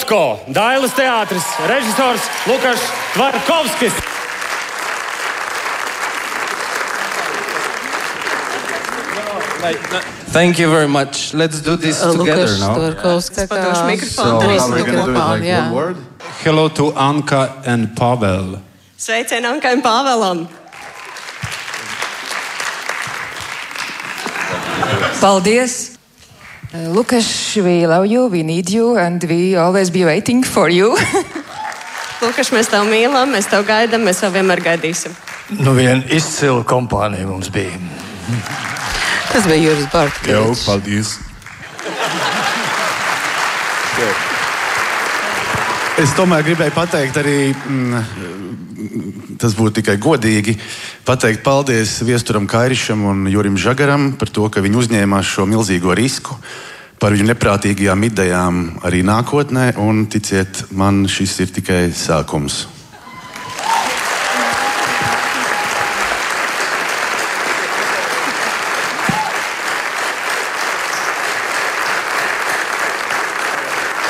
[0.00, 2.80] Rotko, Dailas teātris, režisors Lukas
[3.14, 3.92] Tvarkovskis.
[10.32, 11.34] Thank you very much.
[11.34, 12.74] Let's do this together Lukas now.
[12.76, 12.96] Do it,
[13.84, 15.96] mikrofonu, like one word?
[16.44, 18.58] Hello to Anka and Pavel.
[18.96, 20.48] Sveicienu Ankai un Pāvēlam!
[25.20, 25.89] Paldies!
[26.72, 30.94] Uh, Lukas, we love you, we need you, and we always be waiting for you.
[32.22, 35.16] Lukas, mēs tev mīlam, mēs tev gaidām, mēs tev vienmēr gaidīsim.
[35.58, 37.74] Nu, viena izcila kompānija mums bija.
[39.32, 40.22] Tas bija Juris Barts.
[40.30, 41.16] Jā, paldies!
[45.98, 48.49] Es tomēr gribēju pateikt, arī mm,
[49.40, 50.56] tas būtu tikai godīgi,
[51.08, 56.36] pateikt paldies Viesturam Kairišam un Jurim Žagaram par to, ka viņi uzņēmās šo milzīgo risku,
[57.00, 62.66] par viņu neprātīgajām idejām arī nākotnē, un ticiet, man šis ir tikai sākums.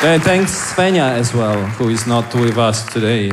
[0.02, 3.30] And thanks Svenja as well, who is not with us today.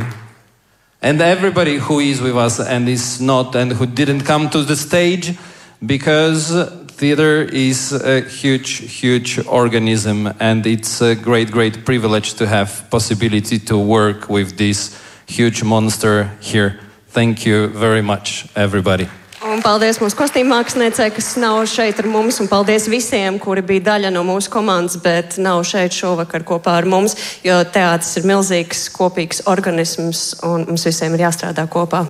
[1.02, 4.76] And everybody who is with us and is not and who didn't come to the
[4.76, 5.38] stage
[5.86, 6.52] because
[6.88, 13.60] theater is a huge, huge organism and it's a great, great privilege to have possibility
[13.60, 16.80] to work with this huge monster here.
[17.10, 19.08] Thank you very much, everybody.
[19.46, 23.86] Un paldies mūsu kostīm māksliniecei, kas nav šeit ar mums, un paldies visiem, kuri bija
[23.92, 27.14] daļa no mūsu komandas, bet nav šeit šovakar kopā ar mums,
[27.46, 32.08] jo teātris ir milzīgs, kopīgs organisms, un mums visiem ir jāstrādā kopā.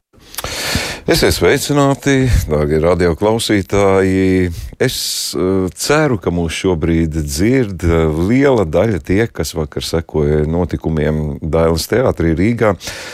[1.08, 4.50] Esiet sveicināti, darbie radioklausītāji.
[4.76, 4.98] Es
[5.40, 11.88] uh, ceru, ka mūs šobrīd dzird uh, liela daļa tie, kas vakar sekoja notikumiem Dailas
[11.88, 12.74] teātrī Rīgā.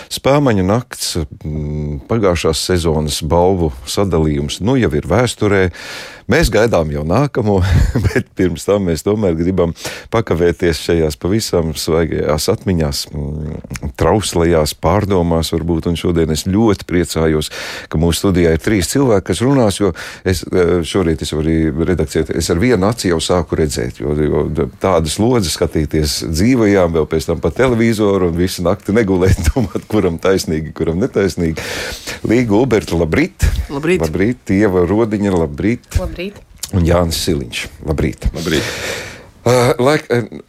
[0.09, 5.67] Spēmaņu nakts, mm, pagājušās sezonas balvu sadalījums nu jau ir vēsturē.
[6.33, 7.59] Mēs gaidām jau nākamo,
[8.09, 9.77] bet pirms tam mēs tomēr gribam
[10.09, 15.93] pakavēties šajās pavisam svaigajās atmiņās, mm, trauslajās pārdomās varbūt.
[15.93, 17.53] Un šodien es ļoti priecājos,
[17.89, 19.91] ka mūsu studijā ir trīs cilvēki, kas runās, jo
[20.27, 24.67] es eh, šorīt es arī redakcijā, es ar vienu aci jau sāku redzēt, jo, jo
[24.83, 30.19] tādas lodzes skatīties dzīvajām, vēl pēc tam pa televizoru un visu nakti negulēt, domāt, kuram
[30.23, 31.61] taisnīgi, kuram netaisnīgi.
[32.29, 33.47] Līga Uberta, labrīt!
[33.73, 34.03] Labrīt.
[34.03, 35.99] Labrīt, Ieva Rodiņa, labrīt!
[36.01, 36.41] Labrīt!
[36.73, 37.65] Un Jānis Siliņš.
[37.85, 38.31] Labrīt!
[38.33, 38.77] Labrīt.
[39.43, 40.05] Uh, laik,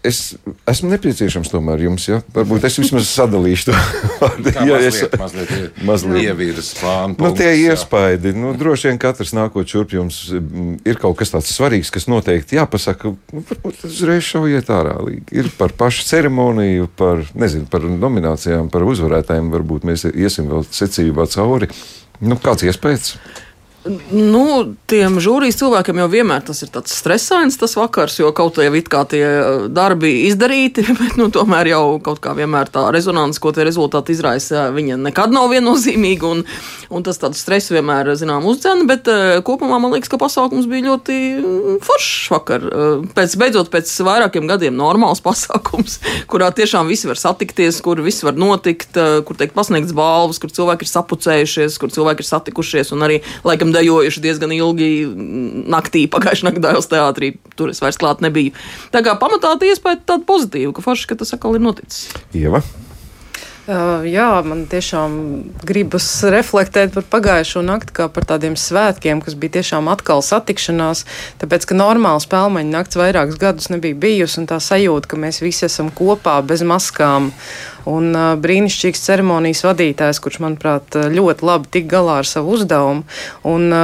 [0.06, 0.37] es
[0.71, 2.21] esmu nepieciešams tomēr jums, ja?
[2.31, 3.78] Varbūt es vismaz sadalīšu to.
[4.55, 7.16] Ja mazliet, es- mazliet, mazliet, ievirzes plānu.
[7.19, 7.72] Nu, tie jā.
[7.75, 12.56] iespaidi, nu, droši vien katrs nākot šurp jums ir kaut kas tāds svarīgs, kas noteikti
[12.60, 13.12] jāpasaka.
[13.34, 14.94] Nu, varbūt uzreiz šaujiet ārā.
[15.34, 19.50] Ir par pašu ceremoniju, par, nezinu, par nominācijām, par uzvarētājiem.
[19.59, 21.69] Varbūt mēs iesim vēl secībā cauri.
[22.22, 23.16] Nu, kāds iespējas?
[23.84, 28.72] Nu, tiem žūrijas cilvēkiem jau vienmēr tas ir tāds stresains, tas vakars, jo kaut jau
[28.78, 33.40] it kā tie uh, darbi izdarīti, bet nu, tomēr jau kaut kā vienmēr tā rezonance,
[33.42, 36.30] ko tie rezultāti izraisa, viņa nekad nav viennozīmīga.
[36.32, 36.40] Un,
[36.94, 40.88] un tas tāds stress vienmēr, zinām, uzdzēna, bet uh, kopumā man liekas, ka pasākums bija
[40.88, 42.64] ļoti mm, foršs vakar.
[42.64, 45.98] Uh, pēc, beidzot, pēc vairākiem gadiem normāls pasākums,
[46.32, 48.96] kurā tiešām visi var satikties, kur viss var notikt,
[49.28, 53.73] kur tiek pasniegts balvas, kur cilvēki ir sapucējušies, kur cilvēki ir satikušies un arī laikam
[53.74, 57.34] dejojuši diezgan ilgi mm, naktī, pagājušā naktī Dāvidas teātrī.
[57.58, 58.54] Tur es vairs klāt nebiju.
[58.94, 62.08] Tā kā pamatā tā iespēja tāda pozitīva, ka forši, ka tas atkal ir noticis.
[62.36, 62.64] Ieva.
[63.64, 65.12] Uh, jā, man tiešām
[65.64, 71.06] gribas reflektēt par pagājušo nakti, kā par tādiem svētkiem, kas bija tiešām atkal satikšanās.
[71.40, 75.64] Tāpēc, ka normāla spēļu nakts vairākus gadus nebija bijusi, un tā sajūta, ka mēs visi
[75.64, 77.31] esam kopā bez maskām.
[77.90, 83.04] Un brīnišķīgs ceremonijas vadītājs, kurš, manuprāt, ļoti labi tik galā ar savu uzdevumu.
[83.48, 83.75] Un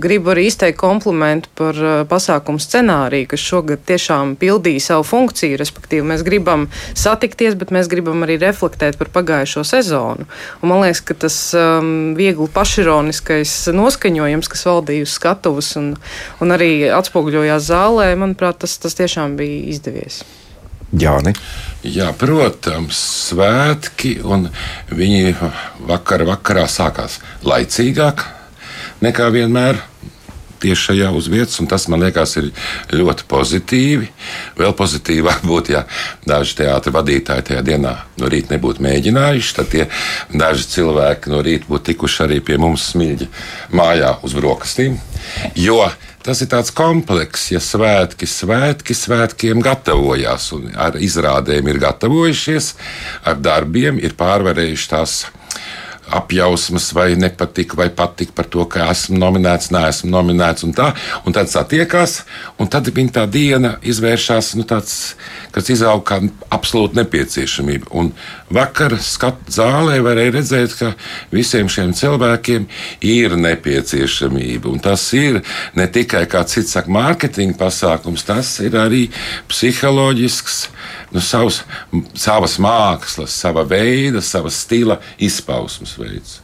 [0.00, 1.76] gribu arī izteikt komplimentu par
[2.10, 5.58] pasākumu scenāriju, kas šogad tiešām pildīja savu funkciju.
[5.60, 10.28] Respektīvi, mēs gribam satikties, bet mēs gribam arī reflektēt par pagājušo sezonu.
[10.62, 15.94] Un man liekas, ka tas um, viegli pašironiskais noskaņojums, kas valdīja uz skatuves un,
[16.40, 20.22] un arī atspoguļojās zālē, manuprāt, tas, tas tiešām bija izdevies.
[20.90, 21.34] Jāni.
[21.86, 22.98] Jā, protams,
[23.30, 24.48] svētki, un
[24.90, 25.36] viņi
[25.88, 28.26] vakar, vakarā sākās laicīgāk
[29.04, 29.86] nekā vienmēr.
[30.60, 32.50] tieši šajā uz vietas, un tas man liekas ir
[32.92, 34.10] ļoti pozitīvi.
[34.58, 35.86] Vēl pozitīvāk būtu, ja
[36.28, 39.86] daži teātris vadītāji tajā dienā no rīta nebūtu mēģinājuši, tad tie
[40.34, 43.30] daži cilvēki no rīta būtu tikuši arī pie mums smilģi
[43.72, 45.00] mājā uz brokastīm.
[45.56, 45.86] Jo
[46.20, 52.74] Tas ir tāds komplekss, ja svētki, svētki, svētkiem gatavojās, un ar izrādēm ir gatavojušies,
[53.24, 55.14] ar darbiem ir pārvarējuši tās
[56.10, 60.90] apjausmas, vai nepatika, vai patika par to, ka esmu nominēts, neesmu nominēts, un tā.
[61.26, 62.20] Un tad satiekās,
[62.60, 65.14] un tad viņa tā diena izvēršas, nu, tāds,
[65.54, 66.20] kas izauga kā
[66.54, 67.90] absolūta nepieciešamība.
[67.96, 68.12] Un
[68.52, 70.92] vakar skatu zālē varēja redzēt, ka
[71.34, 72.66] visiem šiem cilvēkiem
[73.06, 74.70] ir nepieciešamība.
[74.70, 75.40] Un tas ir
[75.78, 79.06] ne tikai, kā cits saka, mārketinga pasākums, tas ir arī
[79.50, 80.64] psiholoģisks
[81.14, 81.62] nu, savs,
[82.14, 86.38] savas mākslas, sava veida, sava stila izpausmes veids.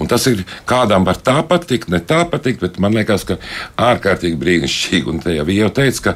[0.00, 3.36] Un tas ir kādam var tā patikt, ne tā patikt, bet man liekas, ka
[3.80, 5.12] ārkārtīgi brīnišķīgi.
[5.12, 6.14] Un te jau jau teica, ka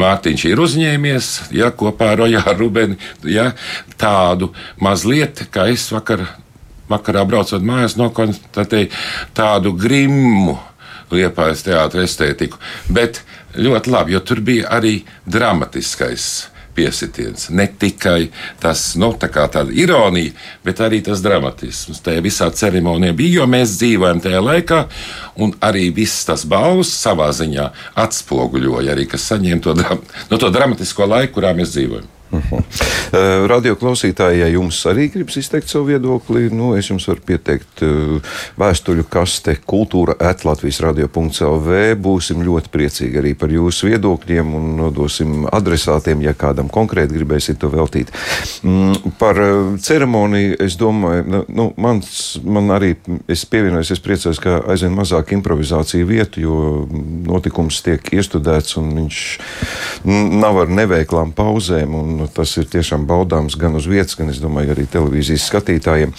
[0.00, 2.96] Mārtiņš ir uzņēmies ja, kopā ar Rojāru Rubeni
[3.28, 3.50] ja,
[4.00, 6.24] tādu mazliet, kā es vakar,
[6.88, 8.88] vakarā braucot mājās, nokonstatēju
[9.36, 10.56] tādu grimmu
[11.12, 12.60] liepājas teātris estētiku.
[12.88, 13.20] Bet
[13.56, 17.48] ļoti labi, jo tur bija arī dramatiskais piesitiens.
[17.50, 18.30] Ne tikai
[18.62, 20.34] tas, nu, tā tāda ironija,
[20.64, 22.02] bet arī tas dramatisms.
[22.04, 24.82] Tajā visā ceremonijā bija, jo mēs dzīvojam tajā laikā,
[25.42, 27.70] un arī viss tas balvas savā ziņā
[28.06, 32.15] atspoguļoja arī, kas saņēma to, dram no to dramatisko laiku, kurā mēs dzīvojam.
[32.32, 32.58] Uh -huh.
[32.58, 37.82] uh, radio klausītāji, ja jums arī gribas izteikt savu viedokli, nu, es jums varu pieteikt
[37.82, 38.20] uh,
[38.58, 41.94] vēstuļu kaste kultūra atlatvijas radio.lv.
[42.02, 47.68] Būsim ļoti priecīgi arī par jūsu viedokļiem un nodosim adresātiem, ja kādam konkrēti gribēsiet to
[47.68, 48.10] veltīt.
[48.62, 52.96] Mm, par uh, ceremoniju es domāju, nu, nu, mans, man arī
[53.28, 56.88] es pievienojos, es priecājos, ka aizvien mazāk improvizāciju vietu, jo
[57.26, 59.22] notikums tiek iestudēts un viņš
[60.42, 61.94] nav ar neveiklām pauzēm.
[61.94, 66.16] Un, nu, tas ir tiešām baudāms gan uz vietas, gan, es domāju, arī televīzijas skatītājiem.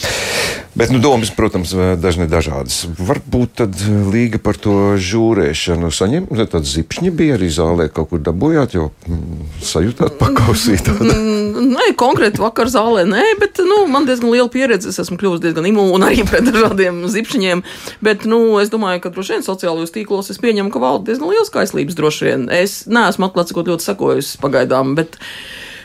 [0.78, 2.84] Bet, nu, domas, protams, dažne dažādas.
[3.02, 3.80] Varbūt tad
[4.14, 9.48] līga par to žūrēšanu saņem, tad zipšņi bija arī zālē kaut kur dabūjāt, jo mm,
[9.66, 10.92] sajūtāt pakausīt.
[10.94, 15.48] Mm, nē, konkrēti vakar zālē nē, bet, nu, man diezgan liela pieredze, es esmu kļuvusi
[15.48, 17.66] diezgan imūna arī pret dažādiem zipšņiem,
[18.06, 21.50] bet, nu, es domāju, ka droši vien sociālajos tīklos es pieņemu, ka valda diezgan liels
[21.54, 22.50] kaislības droši vien.
[22.54, 25.18] Es neesmu atklāts, ko ļoti sakojusi pagaidām, bet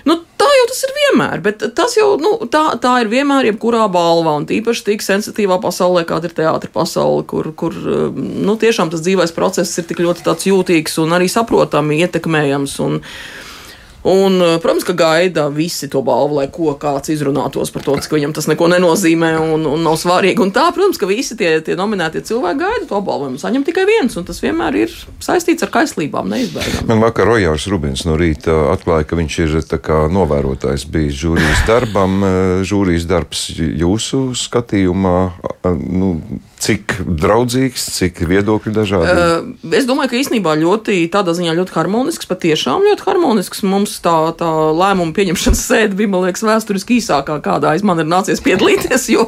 [0.08, 3.84] Nu, tā jau tas ir vienmēr, bet tas jau nu, tā, tā ir vienmēr, jebkurā
[3.92, 9.04] balvā, un tīpaši tik sensitīvā pasaulē, kāda ir teātris pasaule, kur, kur nu, tiešām tas
[9.04, 12.76] dzīvais process ir tik ļoti jūtīgs un arī saprotami ietekmējams.
[12.82, 13.00] Un,
[14.02, 18.16] Un, eh, protams, ka gaida visi to balvu, lai ko kāds izrunātos par to, ka
[18.16, 20.42] viņam tas neko nenozīmē un, un nav svarīgi.
[20.42, 23.38] Un tā, protams, ka visi tie, tie nominētie cilvēki gaida to balvu.
[23.38, 26.88] Saņem tikai viens, un tas vienmēr ir saistīts ar kaislībām, neizbēgami.
[26.90, 29.58] Man vakar Rojārs Rubins no rīta atklāja, ka viņš ir
[30.12, 32.18] novērotājs bijis žūrijas darbam.
[32.26, 35.18] Eh, žūrijas darbs jūsu skatījumā.
[35.78, 36.16] Nu,
[36.62, 39.10] Cik draudzīgs, cik viedokļi dažādi?
[39.10, 43.64] Uh, es domāju, ka īstenībā ļoti tādā ziņā ļoti harmonisks, patiešām ļoti harmonisks.
[43.66, 48.06] Mums tā, tā lēmuma pieņemšanas sēde bija, man liekas, vēsturiski īsākā, kādā es man ir
[48.06, 49.26] nācies piedalīties, jo,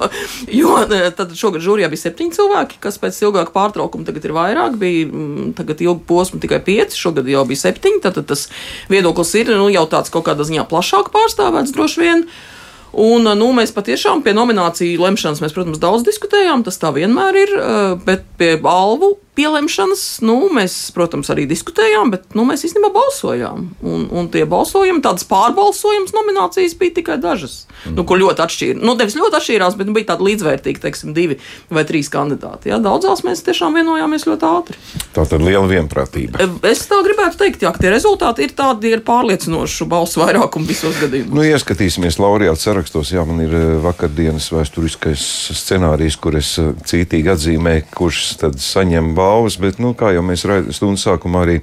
[0.60, 0.78] jo
[1.18, 5.52] tad šogad žūrijā bija septiņi cilvēki, kas pēc ilgāka pārtraukuma tagad ir vairāk, bija mm,
[5.58, 8.46] tagad ilgu posmu tikai pieci, šogad jau bija septiņi, tad tas
[8.92, 12.28] viedoklis ir nu, jau tāds kaut kādā ziņā plašāk pārstāvēts droši vien.
[12.28, 12.53] Uh,
[12.94, 17.54] Un, nu, mēs patiešām pie nomināciju lemšanas, mēs, protams, daudz diskutējām, tas tā vienmēr ir,
[17.58, 23.66] eh, bet pie balvu pielemšanas, nu, mēs, protams, arī diskutējām, bet nu, mēs īstenībā balsojām.
[23.82, 27.96] Un, un tie balsojumi, tādas pārbalsojums nominācijas bija tikai dažas, mm.
[27.98, 28.82] nu, kur ļoti atšķīrās.
[28.84, 31.38] Nu, nevis ļoti atšķīrās, bet nu, bija tādi līdzvērtīgi, teiksim, divi
[31.74, 32.70] vai trīs kandidāti.
[32.70, 32.78] Ja?
[32.82, 34.78] Daudzās mēs tiešām vienojāmies ļoti ātri.
[35.16, 36.38] Tā tad liela vienprātība.
[36.38, 40.70] E, es tā gribētu teikt, jā, ka tie rezultāti ir tādi ar pārliecinošu balsu vairākumu
[40.70, 41.34] visos gadījumos.
[41.34, 43.10] Nu, ieskatīsimies laureāta sarakstos.
[43.14, 45.26] Jā, man ir e, vakardienas vēsturiskais
[45.58, 50.24] scenārijs, kur es e, cītīgi atzīmēju, kurš tad saņem balvu balvas, bet, nu, kā jau
[50.26, 51.60] mēs stundas sākumā arī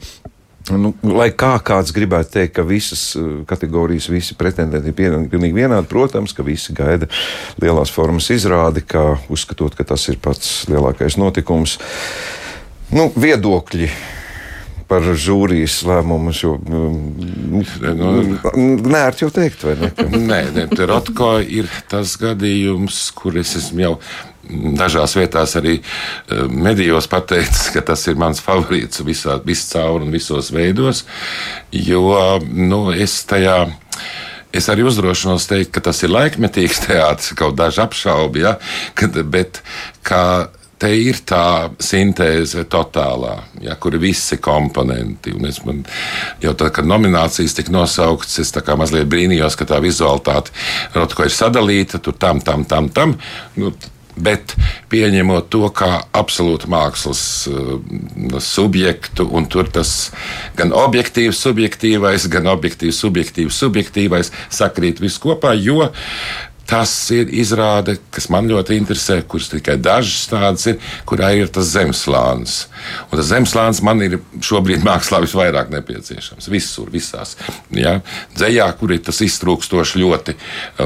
[0.70, 5.90] Nu, lai kā kāds gribētu teikt, ka visas uh, kategorijas, visi pretendenti ir pilnīgi vienādi,
[5.90, 7.10] protams, ka visi gaida
[7.62, 11.80] lielās formas izrādi, kā uzskatot, ka tas ir pats lielākais notikums.
[12.94, 13.90] Nu, viedokļi
[14.92, 16.34] par žūrijas lēmumu.
[16.36, 17.64] Jo, nu,
[18.86, 19.92] nē, ar jau teikt, vai ne?
[20.30, 23.96] nē, nē Rotko ir tas gadījums, kur es esmu jau
[24.50, 30.52] dažās vietās arī eh, medijos pateicis, ka tas ir mans favorīts visā, viscaur un visos
[30.56, 31.06] veidos,
[31.72, 32.06] jo
[32.50, 33.66] nu, es tajā.
[34.52, 38.58] Es arī uzdrošinos teikt, ka tas ir laikmetīgs teātris, kaut daži apšaubi, ja,
[39.00, 39.62] kad, bet
[40.04, 40.24] kā
[40.82, 45.34] te ir tā sintēze totālā, ja, kur ir visi komponenti.
[45.38, 45.84] Un es man,
[46.42, 50.54] jau tā, kad nominācijas tika nosauktas, es tā kā mazliet brīnījos, ka tā vizualitāte
[50.98, 53.16] Rotko ir sadalīta tur tam, tam, tam, tam.
[53.62, 53.76] Nu,
[54.16, 54.56] Bet
[54.92, 57.74] pieņemot to kā absolūtu mākslas uh,
[58.44, 60.12] subjektu, un tur tas
[60.60, 65.88] gan objektīvs, subjektīvais, gan objektīvs, subjektīvs, subjektīvais sakrīt viss kopā, jo
[66.72, 70.78] Tas ir izrāde, kas man ļoti interesē, kuras tikai dažas tādas ir,
[71.10, 72.54] kurā ir tas zemeslānis.
[73.10, 76.48] Un tas zemeslānis man ir šobrīd mākslā visvairāk nepieciešams.
[76.54, 77.36] Visur, visās.
[77.76, 77.98] Ja?
[78.38, 80.38] Dzējā, kur ir tas iztrūkstoši ļoti,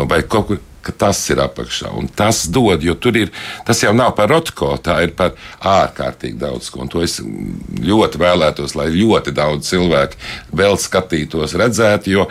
[0.10, 1.90] vai kaut kur ka tas ir apakšā.
[1.98, 3.32] Un tas dod, jo tur ir,
[3.66, 5.34] tas jau nav par rotko, tā ir par
[5.66, 6.84] ārkārtīgi daudz ko.
[6.86, 10.22] Un to es ļoti vēlētos, lai ļoti daudz cilvēku
[10.56, 12.28] vēl skatītos, redzētu, jo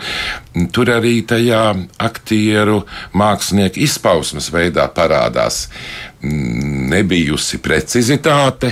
[0.75, 1.65] tur arī tajā
[2.01, 2.83] aktieru
[3.17, 5.65] mākslinieku izpausmes veidā parādās
[6.25, 8.71] nebijusi precizitāte,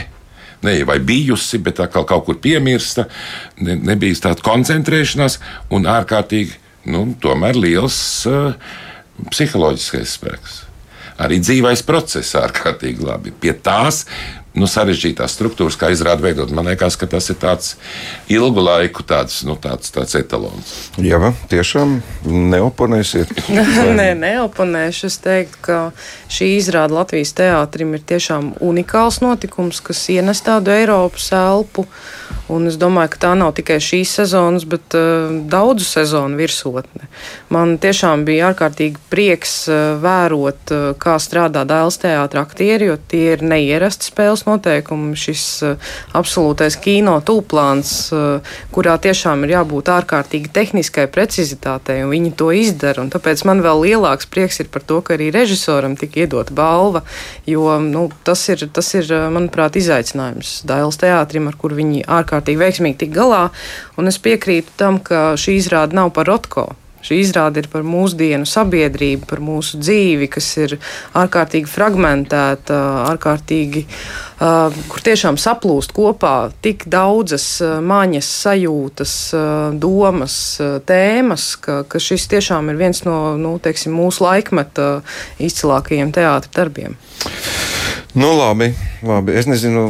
[0.64, 3.06] ne, vai bijusi, bet atkal kaut kur piemirsta,
[3.62, 5.40] ne, nebija tāda koncentrēšanās
[5.76, 6.56] un ārkārtīgi,
[6.94, 7.98] nu, tomēr liels
[8.32, 8.56] uh,
[9.30, 10.62] psiholoģiskais spēks.
[11.24, 13.34] Arī dzīvais process ārkārtīgi labi.
[13.38, 14.04] Pie tās
[14.58, 16.52] nu, sarežģītās struktūras, kā izrāda veidot.
[16.54, 17.74] Man liekas, ka tas ir tāds
[18.32, 20.74] ilgu laiku tāds, nu, tāds, tāds etalons.
[21.02, 22.00] Jā, tiešām
[22.54, 23.34] neoponēsiet.
[24.00, 25.10] Nē, neoponēšu.
[25.10, 25.80] Es teiktu, ka
[26.32, 31.88] šī izrāda Latvijas teātrim ir tiešām unikāls notikums, kas ienes tādu Eiropas elpu.
[32.52, 37.08] Un es domāju, ka tā nav tikai šīs sezonas, bet uh, daudzu sezonu virsotne.
[37.54, 43.38] Man tiešām bija ārkārtīgi prieks uh, vērot, uh, kā strādā Dēls teātris aktieri, jo tie
[43.38, 45.78] ir neierasti spēles spēles noteikumi, šis uh,
[46.14, 53.08] absolūtais kino tūplāns, uh, kurā tiešām ir jābūt ārkārtīgi tehniskai precizitātei, un viņi to izdara.
[53.10, 57.04] Tāpēc man vēl lielāks prieks ir par to, ka arī režisoram tika iedota balva,
[57.46, 62.60] jo nu, tas, ir, tas ir, uh, manuprāt, izaicinājums Dailas teātrim, ar kur viņi ārkārtīgi
[62.60, 63.50] veiksmīgi tik galā.
[63.98, 66.72] Un es piekrītu tam, ka šī izrāde nav par Rotko.
[67.04, 70.78] Šī izrāde ir par mūsdienu sabiedrību, par mūsu dzīvi, kas ir
[71.20, 72.78] ārkārtīgi fragmentēta,
[73.10, 73.84] ārkārtīgi,
[74.40, 79.18] kur tiešām saplūst kopā tik daudzas maņas, sajūtas,
[79.84, 80.38] domas,
[80.88, 84.90] tēmas, ka, ka šis tiešām ir viens no nu, teiksim, mūsu laikmeta
[85.44, 86.98] izcilākajiem teātra darbiem.
[88.14, 89.34] Nu, labi, labi.
[89.34, 89.88] Es nezinu,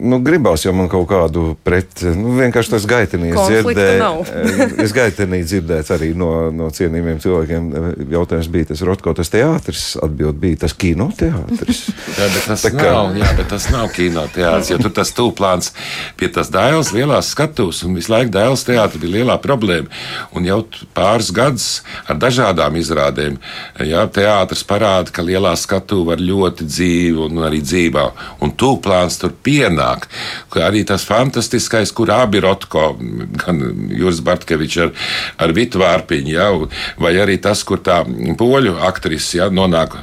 [0.00, 2.02] nu, gribās jau man kaut kādu pret.
[2.12, 4.32] Nu, vienkārši tas gaitenīs dzirdēt.
[4.84, 7.70] es gaitenī dzirdētu arī no, no cienījumiem cilvēkiem.
[8.12, 11.80] Jautājums bija tas Rotko, tas teātris, atbild bija tas kinoteātris.
[12.18, 12.84] jā, bet tas, Tā kā...
[12.84, 15.72] nav, jā, bet tas nav kinoteātris, jo tur tas tūplāns
[16.20, 19.88] pie tas dēls lielās skatuves, un visu laiku dēls teātris bija lielā problēma.
[20.36, 20.60] Un jau
[20.92, 23.40] pāris gadus ar dažādām izrādēm,
[23.88, 28.04] jā, teātris parāda, ka lielā skatuve var ļoti dzīvi dzīvi un arī dzīvā.
[28.42, 30.08] Un tūplāns tur pienāk,
[30.50, 32.96] ka arī tas fantastiskais, kur abi Rotko,
[33.42, 33.60] gan
[33.90, 34.92] Juris Bartkevičs ar,
[35.38, 36.50] ar Vitu Vārpiņu, ja,
[36.98, 38.02] vai arī tas, kur tā
[38.38, 39.96] poļu aktrise ja, nonāk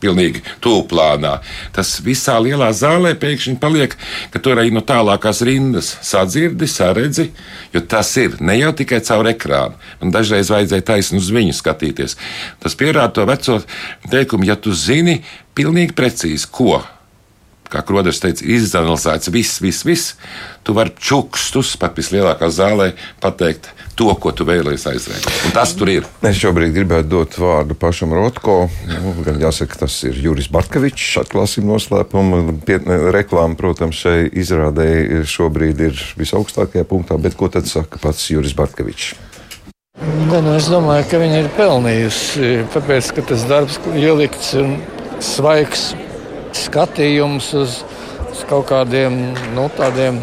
[0.00, 1.38] pilnīgi tūplānā.
[1.72, 3.94] Tas visā lielā zālē pēkšņi paliek,
[4.32, 7.30] ka tur arī no tālākās rindas sadzirdi, saredzi,
[7.72, 9.78] jo tas ir ne jau tikai caur ekrānu.
[10.02, 12.16] Man dažreiz vajadzēja taisni uz viņu skatīties.
[12.62, 13.60] Tas pierāda to veco
[14.10, 15.20] teikumu, ja tu zini,
[15.58, 16.78] pilnīgi precīzi, ko.
[17.68, 20.14] Kā Kroders teica, izanalizēts viss, viss, viss.
[20.64, 25.26] Tu vari čukstus pat vislielākā zālē pateikt to, ko tu vēlējies aizrēt.
[25.44, 26.06] Un tas tur ir.
[26.24, 28.56] Es šobrīd gribētu dot vārdu pašam Rotko.
[28.88, 31.18] Nu, gan jāsaka, tas ir Juris Bartkevičs.
[31.20, 32.40] Atklāsim noslēpumu.
[33.12, 34.88] Reklāma, protams, šai izrādē
[35.28, 39.12] šobrīd ir visaugstākajā punktā, bet ko tad saka pats Juris Bartkevičs?
[39.98, 42.54] Ne, nu es domāju, ka viņi ir pelnījusi.
[42.72, 44.78] Tāpēc, ka tas darbs ielikts un
[45.24, 45.92] svaigs
[46.56, 47.80] skatījums uz,
[48.28, 49.16] uz kaut kādiem
[49.56, 50.20] nu, tādiem,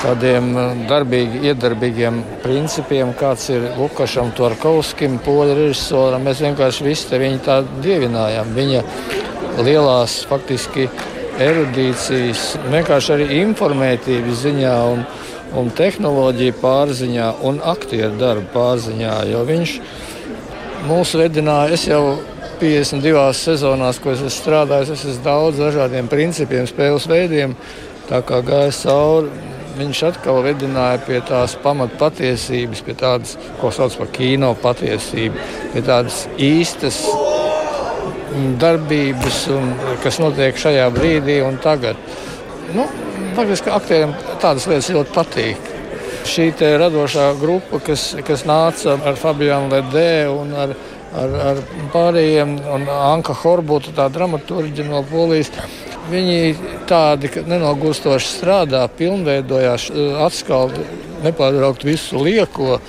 [0.00, 6.26] tādiem uh, darbīgi, iedarbīgiem principiem, kāds ir Lukašam, Torkovskim, poļu režisoram.
[6.26, 8.54] Mēs vienkārši visi te viņu tā dievinājām.
[8.56, 8.84] Viņa
[9.62, 10.88] lielās faktiski
[11.42, 15.06] erudīcijas, vienkārši arī informētības ziņā un,
[15.58, 19.78] un tehnoloģiju pārziņā un aktieru darbu pārziņā, jo viņš
[20.88, 21.76] mūs vedināja.
[21.76, 22.04] Es jau
[22.62, 27.56] 52 sezonās, ko es esmu strādājis, es esmu daudz dažādiem principiem, spēles veidiem.
[28.06, 29.32] Tā kā gājis cauri,
[29.78, 36.26] viņš atkal vedināja pie tās pamatpatiesības, pie tādas, ko sauc par kino patiesību, pie tādas
[36.38, 37.00] īstas
[38.62, 41.98] darbības, un, kas notiek šajā brīdī un tagad.
[42.76, 42.86] Nu,
[43.36, 45.70] faktiski aktieriem tādas lietas ļoti patīk.
[46.30, 50.76] Šī radošā grupa, kas, kas nāca ar Fabianu Ledē un ar
[51.18, 55.52] ar, ar pārējiem, un Anka Horbuta, tā dramaturģija no Polijas.
[56.10, 56.56] Viņi
[56.90, 59.88] tādi nenogurstoši strādā, pilnveidojās,
[60.24, 60.82] atskalda,
[61.22, 62.80] nepārtraukt visu lieko.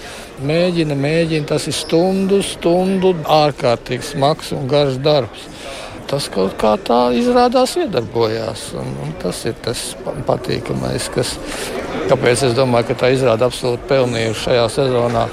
[0.44, 5.48] Mēģina, mēģina, tas ir stundu, stundu ārkārtīgi smags un garš darbs.
[6.10, 8.66] Tas kaut kā tā izrādās iedarbojās.
[8.82, 9.86] Un, un tas ir tas
[10.28, 11.38] patīkamais, kas,
[12.10, 15.28] kāpēc es domāju, ka tā izrāda absolūti pelnījusi šajā sezonā.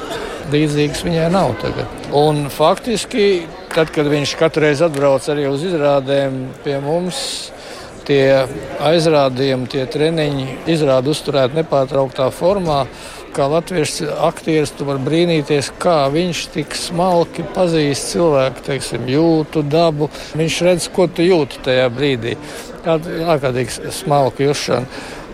[0.51, 1.87] Līdzīgas viņai nav tagad.
[2.17, 7.21] Un faktiski, tad, kad viņš katru reizi atbrauc arī uz izrādēm pie mums,
[8.09, 8.49] tie
[8.83, 12.83] aizrādījumi, tie treniņi izrāda uzturēt nepārtrauktā formā.
[13.31, 20.11] Kā latviešu aktieris, tu vari brīnīties, kā viņš tik smalki pazīst cilvēku, teiksim, jūtu dabu.
[20.35, 22.35] Viņš redz, ko tu jūti tajā brīdī.
[22.83, 24.91] Ārkārtīgi smalka jušana.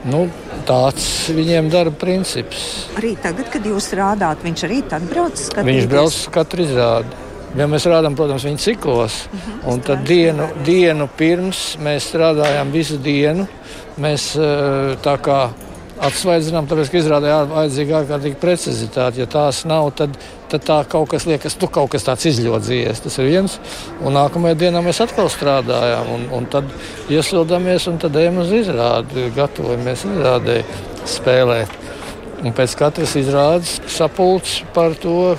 [0.06, 0.26] Nu,
[0.68, 2.86] tāds viņiem darba princips.
[2.98, 5.70] Arī tagad, kad jūs rādāt, viņš arī tad brauc skatīties?
[5.72, 7.22] Viņš brauc katru izrādi.
[7.56, 12.70] Ja mēs rādām, protams, viņa ciklos, uh -huh, un tad dienu, dienu pirms mēs strādājām
[12.72, 13.46] visu dienu.
[13.98, 14.36] Mēs
[15.02, 15.48] tā kā
[16.04, 19.22] atsvaidzinām, tāpēc, ka izrādē vajadzīga ārkārtīgi precizitāte.
[19.22, 20.18] Ja tās nav, tad,
[20.50, 23.02] tad tā kaut kas liekas, tu kaut kas tāds izļodzījies.
[23.04, 23.58] Tas ir viens.
[24.02, 26.70] Un nākamajā dienā mēs atkal strādājām, un, un tad
[27.12, 30.60] iesildamies, un tad ejam uz izrādi, gatavojamies izrādē
[31.16, 31.82] spēlēt.
[32.44, 35.34] Un pēc katras izrādes sapulcs par to,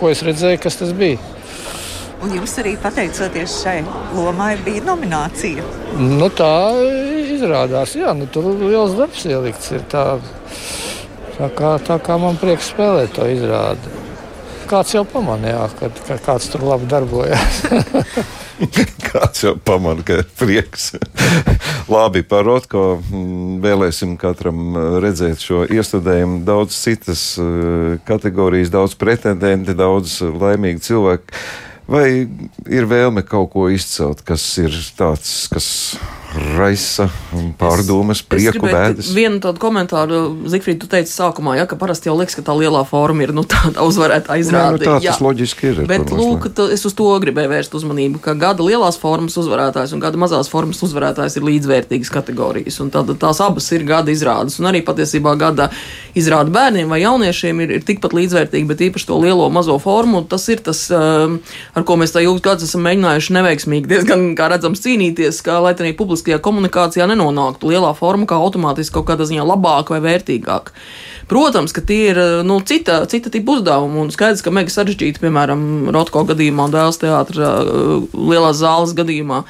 [0.00, 1.20] ko es redzēju, kas tas bija.
[2.22, 3.80] Un jums arī pateicoties šai
[4.14, 5.64] lomai bija nominācija.
[5.98, 6.54] Nu, tā
[7.34, 9.72] izrādās, jā, nu, tur liels darbs ielikts.
[9.74, 10.04] Ir tā,
[11.38, 14.01] tā, kā, tā kā man prieks spēlēt to izrādi.
[14.72, 17.58] Kāds jau pamanīja, ka, ka kāds tur labi darbojas.
[19.10, 20.86] Kāds jau pamanīja, ka ir prieks.
[21.92, 22.84] Labi, par Rotko
[23.60, 26.40] vēlēsim katram redzēt šo iestudējumu.
[26.48, 27.26] Daudz citas
[28.08, 31.44] kategorijas, daudz pretendentu, daudz laimīgu cilvēku.
[31.92, 32.06] Vai
[32.72, 35.68] ir vēlme kaut ko izcelt, kas ir tāds, kas
[36.32, 37.08] raisa
[37.60, 39.10] pārdomas, prieku, bēdas.
[39.14, 40.20] Vienu tādu komentāru,
[40.50, 43.44] Zifrīd, tu teici sākumā, ja, ka parasti jau liekas, ka tā lielā forma ir nu,
[43.48, 44.82] tāda uzvarētā izrāde.
[44.82, 45.12] Jā, nu, tā jā.
[45.12, 45.80] tas loģiski ir.
[45.88, 50.02] Bet, lūk, tā, es uz to gribēju vērst uzmanību, ka gada lielās formas uzvarētājs un
[50.04, 52.80] gada mazās formas uzvarētājs ir līdzvērtīgas kategorijas.
[52.84, 54.58] Un tad tās abas ir gada izrādes.
[54.62, 55.68] Un arī patiesībā gada
[56.18, 60.24] izrāde bērniem vai jauniešiem ir, ir tikpat līdzvērtīga, bet īpaši to lielo mazo formu.
[60.28, 61.38] Tas ir tas, um,
[61.76, 65.74] ar ko mēs tā ilgus gadus esam mēģinājuši neveiksmīgi diezgan, kā redzams, cīnīties, kā lai
[65.78, 70.72] tā publiski publiskajā komunikācijā nenonāktu lielā forma, kā automātiski kaut kādā ziņā labāka vai vērtīgāka.
[71.28, 75.90] Protams, ka tie ir nu, cita, cita tipa uzdevumi, un skaidrs, ka mega sarežģīti, piemēram,
[75.92, 77.62] Rotko gadījumā un Dēls teātra
[78.12, 79.42] lielās zāles gadījumā.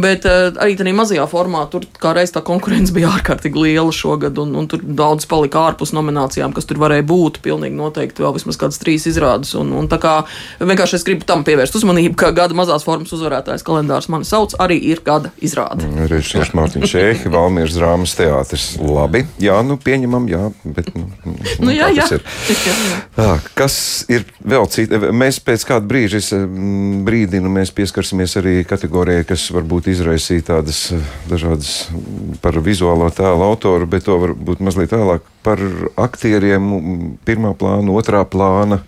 [0.00, 4.38] Bet uh, arī tādā mazajā formā tur kā reiz tā konkurence bija ārkārtīgi liela šogad,
[4.40, 7.42] un, un tur daudz palika ārpus nominācijām, kas tur varēja būt.
[7.44, 9.52] Pilnīgi noteikti vēl vismaz kādas trīs izrādes.
[9.58, 10.14] Un, un tā kā
[10.62, 14.78] vienkārši es gribu tam pievērst uzmanību, ka gada mazās formas uzvarētājs kalendārs mani sauc, arī
[14.92, 15.86] ir gada izrāde.
[15.88, 18.68] Mm, režisors Mārtiņš Čēhi, Valmieras drāmas teātris.
[18.82, 20.90] Labi, jā, nu pieņemam, jā, bet.
[20.96, 21.08] Nu,
[21.66, 22.06] nu, jā, jā.
[22.16, 22.24] Ir.
[23.16, 23.30] jā.
[23.58, 23.76] Kas
[24.12, 24.98] ir vēl citi?
[25.12, 26.30] Mēs pēc kāda brīža, es
[27.06, 31.88] brīdinu, mēs pieskarsimies arī kategorijai, kas varbūt varbūt izraisīja tādas eh, dažādas
[32.40, 35.58] par vizuālo tēlu autoru, bet to varbūt mazliet vēlāk par
[35.96, 38.82] aktieriem, pirmā plāna, otrā plāna.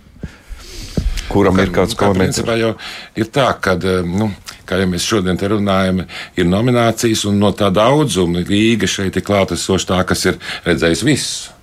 [1.28, 2.46] Kuram ir kāds komentārs?
[2.60, 2.74] Jau
[3.16, 4.30] ir tā, ka, eh, nu,
[4.66, 9.24] kā jau mēs šodien te runājam, ir nominācijas, un no tā daudzuma Rīga šeit ir
[9.24, 11.54] klātesoša tā, kas ir redzējis visu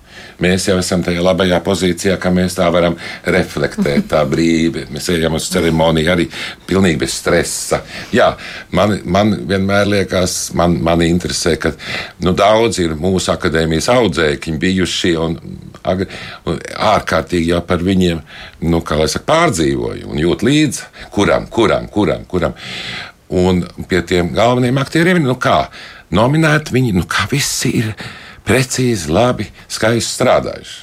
[0.42, 4.86] mēs jau esam tajā labajā pozīcijā, ka mēs tā varam reflektēt tā brīvi.
[4.92, 6.28] Mēs ejam uz ceremoniju arī
[6.68, 7.82] pilnīgi bez stresa.
[8.14, 8.32] Jā,
[8.76, 11.74] man, man vienmēr liekas, man, man interesē, ka
[12.24, 15.38] nu, daudz ir mūsu akadēmijas audzēkņi bijuši un,
[15.82, 16.60] un
[16.92, 18.22] ārkārtīgi jau par viņiem,
[18.68, 22.56] nu, kā lai saka, pārdzīvoju un jūt līdzi, kuram, kuram, kuram, kuram.
[23.32, 25.64] Un pie tiem galvenajiem aktieriem, nu kā,
[26.12, 27.94] nominēti viņi, nu kā visi ir
[28.48, 30.80] precīzi, labi, skaisti strādājuši.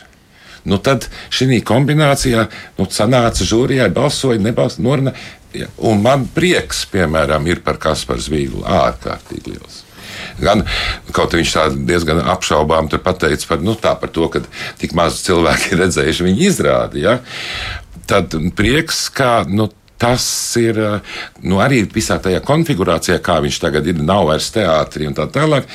[0.69, 2.45] Nu, tad šī kombinācijā
[2.77, 5.13] nu, sanāca žūrijai, balsoja, nebalsoja, noruna.
[5.55, 9.83] Ja, un man prieks, piemēram, ir par Kasparu Zvīglu ārkārtīgi liels.
[10.39, 10.61] Gan
[11.15, 14.43] kaut viņš tā diezgan apšaubām pateica par, nu, par to, ka
[14.79, 17.05] tik maz cilvēki ir redzējuši viņa izrādi.
[17.07, 17.19] Ja?
[18.09, 20.25] Tad prieks, ka nu, tas
[20.59, 20.79] ir
[21.43, 25.67] nu, arī visā tajā konfigurācijā, kā viņš tagad ir, nav vairs teātris un tā tālāk.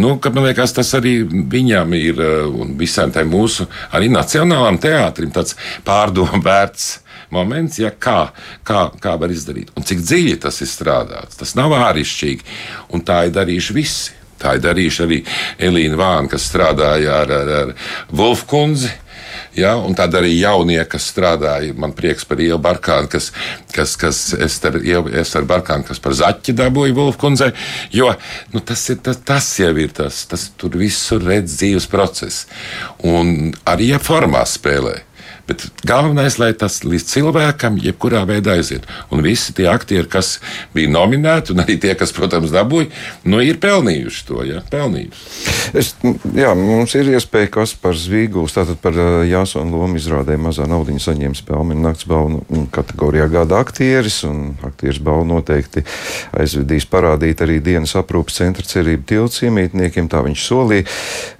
[0.00, 5.56] Nu, man liekas, tas arī viņam ir un visam tam mūsu arī nacionālām teātrim tāds
[5.84, 6.98] pārdomu vērts
[7.34, 8.30] moments, ja, kā,
[8.64, 9.72] kā, kā var izdarīt.
[9.76, 11.36] Un cik dziļi tas ir strādāts.
[11.40, 12.46] Tas nav āršķirīgi.
[12.96, 14.14] Un tā ir darījuši visi.
[14.38, 15.18] Tā ir darījuši arī
[15.68, 17.72] Elīna Vāna, kas strādāja ar, ar, ar
[18.14, 18.92] Wolfkundzi
[19.58, 23.32] Ja, un tad arī jaunie, kas strādāja, man prieks par Ielu Barkānu, kas,
[23.74, 24.78] kas, kas Ester,
[25.18, 27.50] Ester Barkānu, kas par zaķi dabūja Vulfkundzei,
[27.94, 28.12] jo
[28.54, 32.46] nu, tas, ir, tas, tas jau ir tas, tas tur visur redz dzīves process.
[33.02, 35.00] Un arī, ja formā spēlē,
[35.48, 38.84] Bet galvenais, lai tas līdz cilvēkam, jebkurā veidā aiziet.
[39.08, 40.34] Un visi tie aktieri, kas
[40.74, 42.90] bija nominēti, un arī tie, kas, protams, dabūja,
[43.24, 44.42] nu, ir pelnījuši to.
[44.44, 44.60] Ja?
[44.68, 45.46] Pelnījuši.
[45.80, 45.94] Es,
[46.36, 48.96] jā, mums ir iespēja, kas par Zvīguls, tātad par
[49.28, 55.30] Jāsona lomu izrādē mazā naudiņa saņēma spēlmi nakts balvu kategorijā gada aktieris, un aktieris balvu
[55.32, 55.84] noteikti
[56.36, 60.84] aizvedīs parādīt arī dienas aprūpas centra cerību tilts iemītniekiem, tā viņš solīja.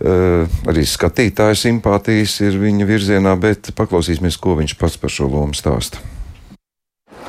[0.01, 5.27] Uh, arī skatītāju simpātijas ir viņa virzienā, bet paklausīsim Paklausīsimies, ko viņš pats par šo
[5.27, 5.99] lomu stāsta.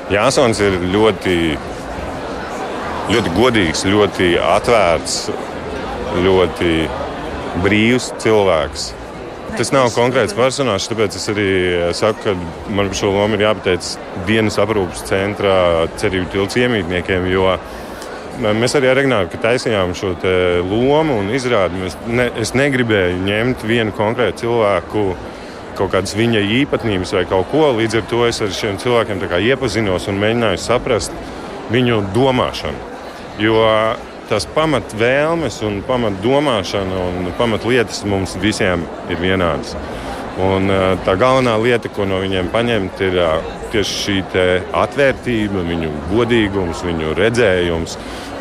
[0.06, 1.56] Jāsons ir ļoti,
[3.10, 5.16] ļoti godīgs, ļoti atvērts,
[6.22, 6.74] ļoti
[7.64, 8.84] brīvs cilvēks.
[9.58, 11.48] Tas nav konkrēts personāžs, tāpēc es arī
[11.98, 13.90] saku, ka man par šo lomu ir jāpateic
[14.30, 15.56] dienas aprūpas centra
[15.98, 17.26] cerību tilts iemītniekiem,
[18.62, 20.14] mēs arī ar Regnāru taisījām šo
[20.70, 21.90] lomu un izrādi.
[22.06, 25.08] Ne, es negribēju ņemt vienu konkrētu cilvēku
[25.80, 27.70] kaut kādas viņa īpatnības vai kaut ko.
[27.78, 31.16] Līdz ar to es ar šiem cilvēkiem iepazinos un mēģināju saprast
[31.72, 32.88] viņu domāšanu.
[33.40, 33.64] Jo
[34.30, 39.74] tās pamat vēlmes un pamat domāšana un pamat lietas mums visiem ir vienādas.
[40.40, 40.70] Un,
[41.04, 43.16] tā galvenā lieta, ko no viņiem paņemt, ir
[43.72, 44.44] tieši šī
[44.78, 47.98] atvērtība, viņu godīgums, viņu redzējums.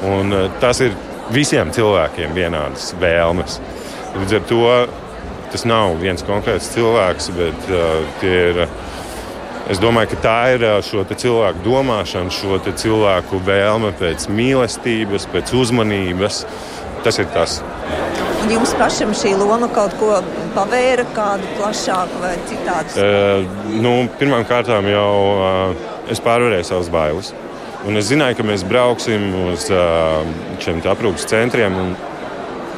[0.08, 0.94] Un, tas ir
[1.34, 3.60] visiem cilvēkiem vienādas vēlmes.
[4.16, 4.64] Līdz ar to
[5.54, 8.64] tas nav viens konkrēts cilvēks, bet uh, tie ir.
[9.70, 15.54] Es domāju, ka tā ir uh, šo cilvēku domāšana, šo cilvēku vēlme pēc mīlestības, pēc
[15.54, 16.44] uzmanības.
[17.04, 17.60] Tas ir tas.
[18.42, 20.18] Un jums pašam šī loma kaut ko
[20.56, 22.98] pavēra, kādu plašāku vai citādu?
[22.98, 27.32] Uh, nu, Pirmkārt, jau uh, es pārvarēju savas bailes.
[27.88, 29.70] Un es zināju, ka mēs brauksim uz
[30.60, 31.78] šiem aprūpes centriem.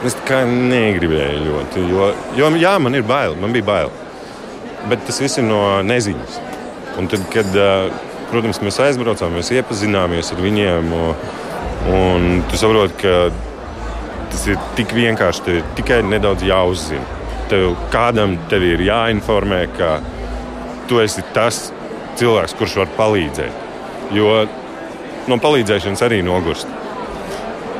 [0.07, 1.81] Es kā negribēju ļoti.
[1.91, 3.91] Jo, jo jā, man ir bail, man bija bail.
[4.89, 6.39] Bet tas viss ir no neziņas.
[6.97, 7.53] Un tad, kad
[8.31, 10.89] protams, mēs aizbraucām, mēs iepazināmies ar viņiem.
[11.91, 13.13] Un tu saproti, ka
[14.31, 15.45] tas ir tik vienkārši.
[15.45, 17.19] Tev ir tikai nedaudz jāuzzina.
[17.51, 19.93] Tev kādam tev ir jāinformē, ka
[20.89, 21.67] tu esi tas
[22.17, 23.69] cilvēks, kurš var palīdzēt.
[24.17, 24.45] Jo
[25.29, 26.80] no palīdzēšanas arī nogurst.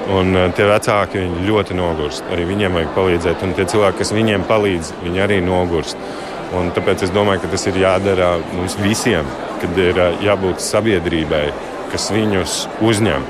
[0.10, 2.26] Un eh, tie vecāki ļoti nogurst.
[2.34, 3.44] Arī viņiem vajag palīdzēt.
[3.46, 6.00] Un tie cilvēki, kas viņiem palīdz, viņi arī nogurst.
[6.58, 9.28] Un tāpēc es domāju, ka tas ir jādara mums visiem,
[9.62, 11.46] kad ir eh, jābūt sabiedrībai,
[11.94, 13.28] kas viņus uzņem.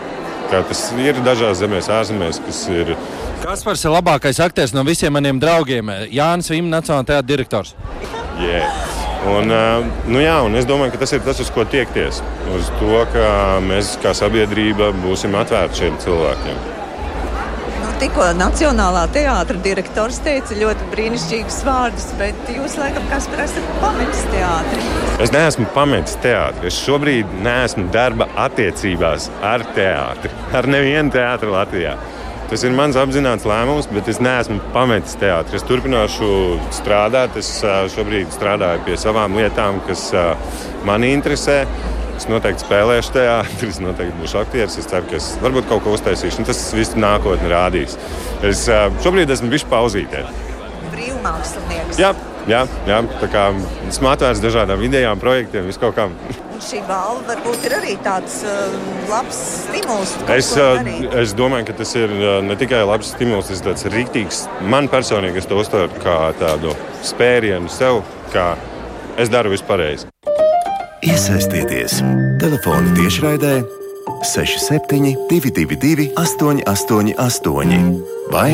[0.51, 2.95] Kā tas ir dažās zemēs, ārzemēs, kas ir.
[3.41, 5.93] Kaspars ir labākais aktieris no visiem maniem draugiem.
[6.11, 7.75] Jānis Vīm, Nacionālajā teātris direktors.
[8.41, 9.00] Yeah.
[9.29, 9.51] Un,
[10.09, 12.23] nu jā, un es domāju, ka tas ir tas, uz ko tiekties.
[12.55, 13.25] Uz to, ka
[13.61, 16.61] mēs kā sabiedrība būsim atvērti šiem cilvēkiem.
[17.83, 24.25] Nu, tikko Nacionālā teātris direktors teica ļoti brīnišķīgus vārdus, bet jūs laikam kas esat pametis
[24.33, 24.87] teātri.
[25.21, 26.71] Es neesmu pametis teātri.
[26.71, 31.93] Es šobrīd neesmu darba attiecībās ar teātri, ar nevienu teātri Latvijā.
[32.51, 35.55] Tas ir mans apzināts lēmums, bet es neesmu pametis teātri.
[35.55, 36.27] Es turpināšu
[36.75, 37.37] strādāt.
[37.39, 37.47] Es
[37.93, 40.09] šobrīd strādāju pie savām lietām, kas
[40.83, 41.61] mani interesē.
[42.17, 44.75] Es noteikti spēlēšu teātrī, es noteikti būšu aktieris.
[44.83, 46.43] Es ceru, ka es varbūt kaut ko uztaisīšu.
[46.51, 47.95] Tas viss nākotnē rādīs.
[48.43, 50.27] Es šobrīd esmu bijis pauzītē.
[50.91, 52.03] Brīvmākslinieks.
[52.03, 52.11] Jā,
[52.51, 52.99] jā, jā.
[53.23, 53.47] Tā kā
[53.87, 56.19] esmu atvērts dažādām idejām, projektiem, viskaut kam
[56.65, 58.75] šī balva varbūt ir arī tāds uh,
[59.09, 60.13] labs stimuls.
[60.31, 60.79] Es, uh,
[61.21, 64.43] es domāju, ka tas ir uh, ne tikai labs stimuls, tas ir tāds rīktīgs.
[64.71, 66.75] Man personīgi es to uztveru kā tādu
[67.07, 68.03] spērienu sev,
[68.35, 68.53] kā
[69.21, 70.07] es daru vispārējais.
[71.01, 71.99] Iesaistieties!
[72.41, 73.55] Telefoni tiešraidē
[74.21, 78.53] 67, 222, 888 vai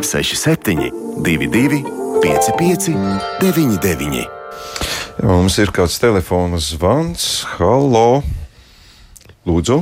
[0.00, 0.90] 67,
[1.22, 1.82] 22,
[2.22, 2.94] 55,
[3.40, 4.37] 99.
[5.18, 7.42] Mums ir kāds telefona zvans.
[7.56, 8.20] Halo!
[9.48, 9.80] Lūdzu!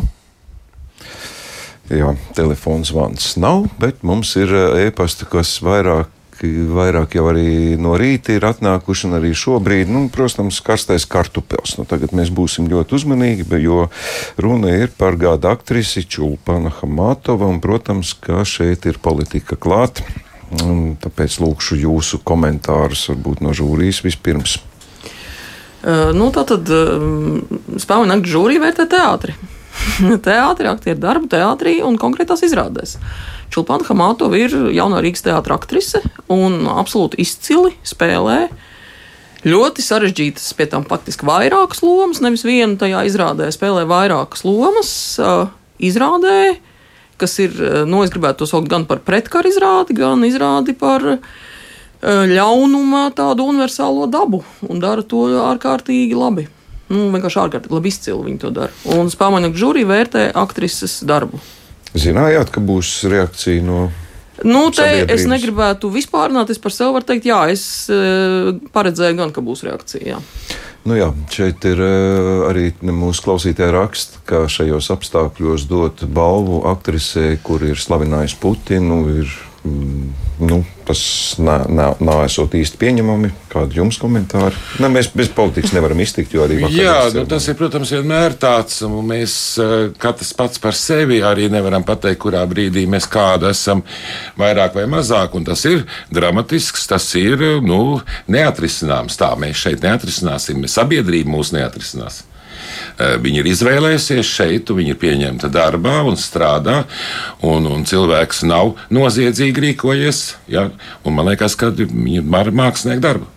[1.92, 7.94] Jā, telefona zvans nav, bet mums ir eh, e-pasta, kas vairāk vairāk jau arī no
[7.96, 11.78] rīta ir atnākuši, un arī šobrīd, nu, protams, karstais kartupels.
[11.78, 13.86] Nu, tagad mēs būsim ļoti uzmanīgi, jo
[14.36, 20.04] runa ir par gada aktrisi Čulpana Hamatova, un, protams, ka šeit ir politika klāta.
[20.52, 24.58] Tāpēc lūkšu jūsu komentārus, varbūt no žūrijas vispirms.
[25.84, 29.36] Nu, tā tad spēļu naktas žūrija vērtē teātri.
[30.26, 32.96] teātri, aktieru darbu, teātrī un konkrētās izrādēs.
[33.52, 38.46] Čulpana Hamatova ir jaunā Rīgas teātris aktrise un absolūti izcili spēlē
[39.46, 44.90] ļoti sarežģītas, pie tam faktiski vairākas lomas, nevis viena tajā izrādē spēlē vairākas lomas.
[45.76, 46.56] Izrādē,
[47.20, 47.54] kas ir,
[47.86, 51.36] nu, es gribētu to saukt gan par pretkaru izrādi, gan izrādi par uh,
[52.06, 56.46] ļaunuma tādu universālo dabu un dara to ārkārtīgi labi.
[56.86, 58.74] Nu, vienkārši ārkārtīgi labi izcili viņi to dara.
[58.94, 61.42] Un spēļu žūrija vērtē aktrises darbu.
[61.96, 63.86] Zinājāt, ka būs reakcija no
[64.44, 67.62] Nu, te es negribētu vispārināt, es par sevi varu teikt, jā, es
[68.74, 70.04] paredzēju gan, ka būs reakcija.
[70.04, 70.18] Jā.
[70.86, 71.80] Nu jā, šeit ir
[72.46, 79.32] arī mūsu klausītāja raksts, ka šajos apstākļos dot balvu aktrisei, kur ir slavinājusi Putinu, ir
[80.38, 81.00] nu, tas
[81.38, 83.30] nav, nav, nav esot īsti pieņemami.
[83.52, 84.56] Kādi jums komentāri?
[84.82, 88.82] Ne, mēs bez politikas nevaram iztikt, jo arī Jā, nu, tas ir, protams, vienmēr tāds.
[88.84, 93.82] Mēs eh, katrs pats par sevi arī nevaram pateikt, kurā brīdī mēs kādu esam
[94.38, 95.36] vairāk vai mazāk.
[95.38, 97.98] Un tas ir dramatisks, tas ir nu,
[98.30, 99.18] neatrisināms.
[99.20, 102.24] Tā mēs šeit neatrisināsim, sabiedrība mūs neatrisinās.
[102.96, 106.82] Eh, viņi ir izvēlējušies šeit, viņi ir pieņemti darbā un strādā,
[107.44, 110.22] un, un cilvēks nav noziedzīgi rīkojies.
[110.52, 110.68] Ja?
[111.04, 113.30] Un man liekas, ka viņi ir mākslinieki darbu.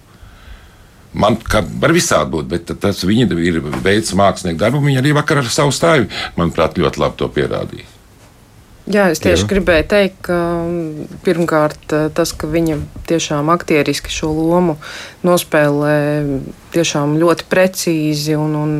[1.19, 1.39] Man
[1.81, 4.83] var visādi būt, bet tas viņa ir veids mākslinieku darbu.
[4.85, 6.05] Viņa arī vakar ar savu stāju,
[6.37, 7.95] manuprāt, ļoti labi to pierādīja.
[8.89, 9.49] Jā, es tieši Jā.
[9.51, 14.79] gribēju teikt, ka mm, pirmkārt tas, ka viņa tiešām aktieriski šo lomu
[15.25, 15.93] nospēlē
[16.73, 18.73] tiešām ļoti precīzi un, un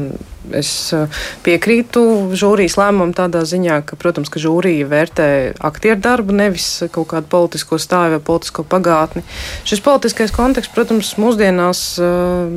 [0.58, 2.02] Es eh, piekrītu
[2.38, 5.30] žūrijas lēmumam tādā ziņā, ka, protams, ka žūrija vērtē
[5.70, 9.24] aktieru darbu, nevis kaut kādu politisko stāvu vai politisko pagātni.
[9.68, 12.10] Šis politiskais konteksts, protams, mūsdienās eh,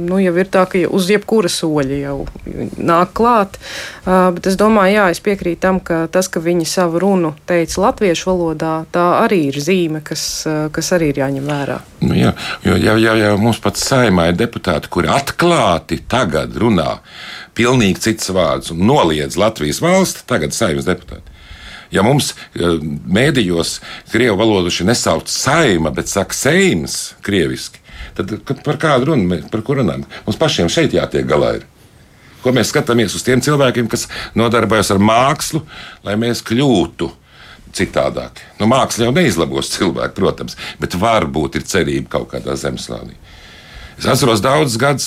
[0.08, 2.16] nu, jau ir tā, ka uz jebkura soļa jau
[2.78, 3.58] nāk klāt.
[4.06, 7.86] Eh, bet es domāju, jā, es piekrītu tam, ka tas, ka viņi savu runu teica
[7.86, 11.78] latviešu valodā, tā arī ir zīme, kas, kas arī ir jāņem vērā.
[12.02, 12.32] Nu, jā,
[12.66, 16.96] jo jau, jau, jau mums pat saimā ir deputāti, kuri atklāti tagad runā
[17.58, 21.28] pilnīgi cits vārds un noliedz Latvijas valsti, tagad saimnes deputāti.
[21.92, 23.76] Ja mums eh, mēdījos
[24.12, 27.82] krievu valodu nesauc saima, bet saka seimas krieviski,
[28.16, 28.32] tad
[28.64, 30.06] par kādu runu, par kur runājam?
[30.26, 31.58] Mums pašiem šeit jātiek galā.
[31.60, 31.68] Ir.
[32.42, 35.62] Ko mēs skatāmies uz tiem cilvēkiem, kas nodarbojas ar mākslu,
[36.02, 37.12] lai mēs kļūtu
[37.76, 38.40] citādāk.
[38.58, 43.14] Nu, māksla jau neizlabos cilvēku, protams, bet varbūt ir cerība kaut kādā zemeslānī.
[44.02, 45.04] Es atceros daudzus gadus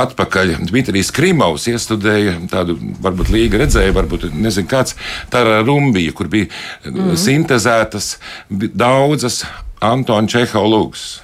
[0.00, 0.54] atpakaļ.
[0.70, 4.96] Dmitrijs Krimovs iestudēja tādu, varbūt līga redzēja, varbūt nezinu kāds,
[5.32, 7.18] tā rumbija, kur bija mm -hmm.
[7.20, 8.16] sintēzētas
[8.48, 9.44] daudzas
[9.80, 11.20] Antona Čehova lūgas.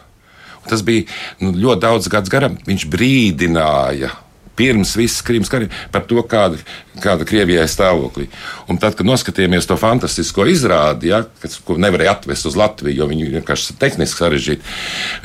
[0.69, 1.07] Tas bija
[1.41, 2.59] nu, ļoti daudz gadus garam.
[2.67, 4.11] Viņš brīdināja
[4.57, 6.59] pirms visas Krimas kara par to, kāda,
[7.03, 8.27] kāda Krievijai stāvoklī.
[8.71, 13.09] Un tad, kad noskatījāmies to fantastisko izrādi, ja, kas, ko nevarēja atvest uz Latviju, jo
[13.11, 14.75] viņi vienkārši tehniski sarežģīti,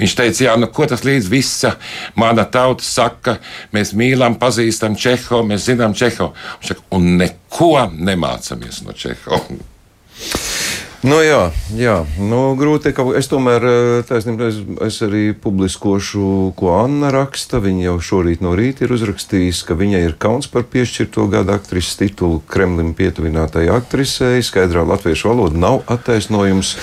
[0.01, 1.75] viņš teica, jā, nu, ko tas līdz visa
[2.19, 3.37] mana tauta saka,
[3.75, 6.31] mēs mīlam, pazīstam Čeho, mēs zinām Čeho,
[6.95, 9.45] un neko nemācāmies no Čeho.
[11.01, 11.95] Nu, jā, jā.
[12.21, 12.91] Nu, grūti.
[13.17, 17.57] Es tomēr eh, taisnība, es, es arī publiskošu, ko Anna raksta.
[17.63, 21.97] Viņa jau šorīt no rīta ir uzrakstījusi, ka viņai ir kauns par piešķirto gada aktrises
[21.97, 24.45] titulu Kremlim pietuvinātai aktrisei.
[24.45, 26.75] Skaidrā latviešu valoda nav attaisnojums.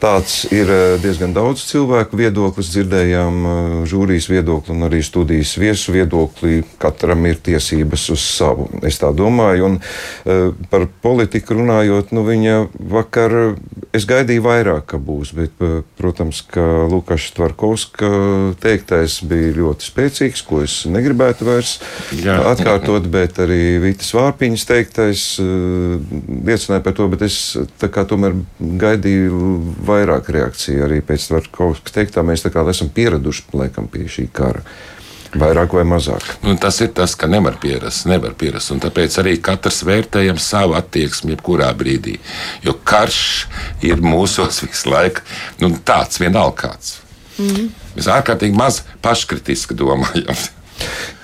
[0.00, 2.70] Tāds ir eh, diezgan daudz cilvēku viedoklis.
[2.72, 6.62] Dzirdējām eh, žūrijas viedokli un arī studijas viesu viedokli.
[6.80, 8.70] Katram ir tiesības uz savu.
[8.86, 9.66] Es tā domāju.
[9.68, 12.54] Un eh, par politiku runājot, nu viņa
[12.94, 13.36] vakar,
[13.96, 15.60] es gaidīju vairāk, ka būs, bet,
[16.00, 18.10] protams, ka Lukašs Tvarkovska
[18.62, 21.76] teiktais bija ļoti spēcīgs, ko es negribētu vairs
[22.16, 22.38] Jā.
[22.54, 27.36] atkārtot, bet arī Vitas Vārpiņas teiktais liecināja par to, bet es
[27.80, 28.38] tomēr
[28.80, 29.50] gaidīju
[29.90, 32.24] vairāk reakciju arī pēc Tvarkovska teiktā.
[32.26, 34.64] Mēs tā kā esam pieraduši laikam pie šī kara.
[35.30, 36.24] Vairāk vai mazāk.
[36.42, 38.72] Nu, tas ir tas, ka nevar pierast, nevar pierast.
[38.82, 42.16] Tāpēc arī katrs vērtējam savu attieksmi jebkurā brīdī.
[42.66, 43.20] Jo karš
[43.86, 45.22] ir mūsos visu laiku
[45.62, 46.98] nu, tāds vienalga kāds.
[47.38, 47.70] Mm.
[47.94, 50.34] Mēs ārkārtīgi maz paškritiski domājam.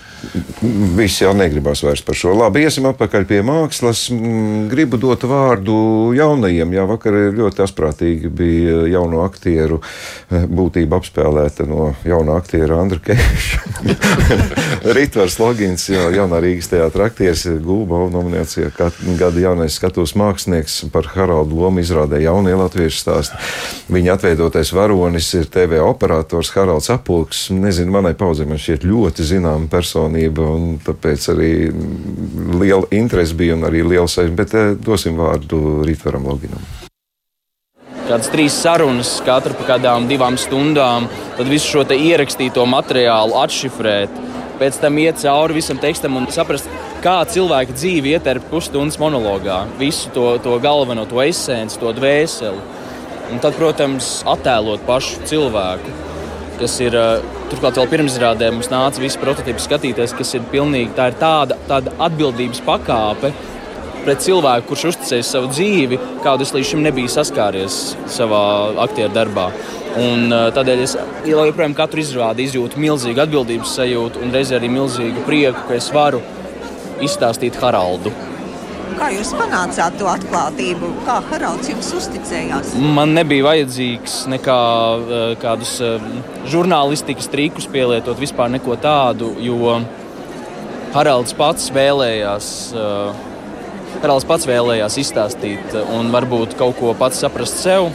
[0.97, 2.35] Viss jau negribas vairs par šo.
[2.39, 4.07] Labi, iesim atpakaļ pie mākslas.
[4.15, 5.77] Mm, gribu dot vārdu
[6.17, 6.75] jaunajiem.
[6.77, 9.81] Jā, vakar ļoti asprātīgi bija jauno aktieru
[10.31, 13.66] būtība apspēlēta no jaunā aktiera Andra Keša.
[14.97, 18.71] Ritvars Logins, jā, jaunā Rīgas teātra aktieris, Gulba nominācijā
[19.19, 23.41] gada jaunais skatos mākslinieks par Haraldu lomu izrādē jaunie latviešu stāsti.
[23.93, 27.47] Viņa atveidotais varonis ir TV operators Haralds Apulks.
[27.55, 31.53] Nezinu, manai paudzei man šķiet ļoti zināma personība, un tāpēc arī
[32.57, 34.43] liela interese bija un arī liela saistība.
[34.43, 36.86] Bet eh, dosim vārdu Rītvaram Loginam.
[38.07, 44.23] Kādas trīs sarunas, katra pa kādām divām stundām, tad visu šo ierakstīto materiālu atšifrēt.
[44.61, 46.71] Pēc tam iet cauri visam tekstam un saprast,
[47.05, 49.64] kā cilvēka dzīve ieterp pusstundas monologā.
[49.81, 52.62] Visu to, to galveno, to esenci, to dvēseli.
[53.35, 55.92] Un tad, protams, attēlot pašu cilvēku,
[56.61, 61.11] kas ir eh, turklāt vēl pirmsrādē, mums nāca visi prototypi skatīties, kas ir pilnīgi tā
[61.11, 63.35] ir tāda, tāda atbildības pakāpe
[64.07, 67.81] pret cilvēku, kurš uzticējis savu dzīvi, kādu es līdz šim nebiju saskāries
[68.12, 68.45] savā
[68.87, 69.49] aktieru darbā.
[69.97, 70.95] Un, tādēļ es
[71.27, 76.23] joprojām katru izrādi izjūtu milzīgu atbildības sajūtu un reizē arī milzīgu prieku, ka es varu
[77.03, 78.12] izstāstīt Haraldu.
[78.97, 80.88] Kā jūs panācāt to atklātību?
[81.05, 82.77] Kā Haralds jums uzticējās?
[82.97, 84.61] Man nebija vajadzīgs nekā
[85.42, 86.01] kādus uh,
[86.49, 89.81] žurnālistikas trikus pielietot, vispār neko tādu, jo
[90.95, 92.53] Haralds pats vēlējās.
[92.73, 93.26] Uh,
[94.03, 97.89] Haralds pats vēlējās izstāstīt un varbūt kaut ko pats saprast sev,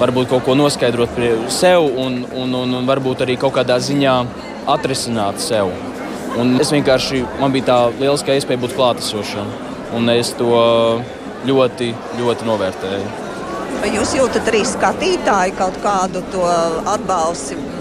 [0.00, 1.18] varbūt kaut ko noskaidrot
[1.52, 4.16] sev un, un, un, un varbūt arī kaut kādā ziņā
[4.72, 5.70] atrisināt sev.
[6.36, 9.52] Un es vienkārši, man bija tā lieliskā iespēja būt klātesošam,
[9.96, 10.50] un es to
[11.48, 13.06] ļoti, ļoti novērtēju.
[13.80, 16.44] Vai jūs jūtat arī skatītāju kaut kādu to
[16.92, 17.75] atbalstu?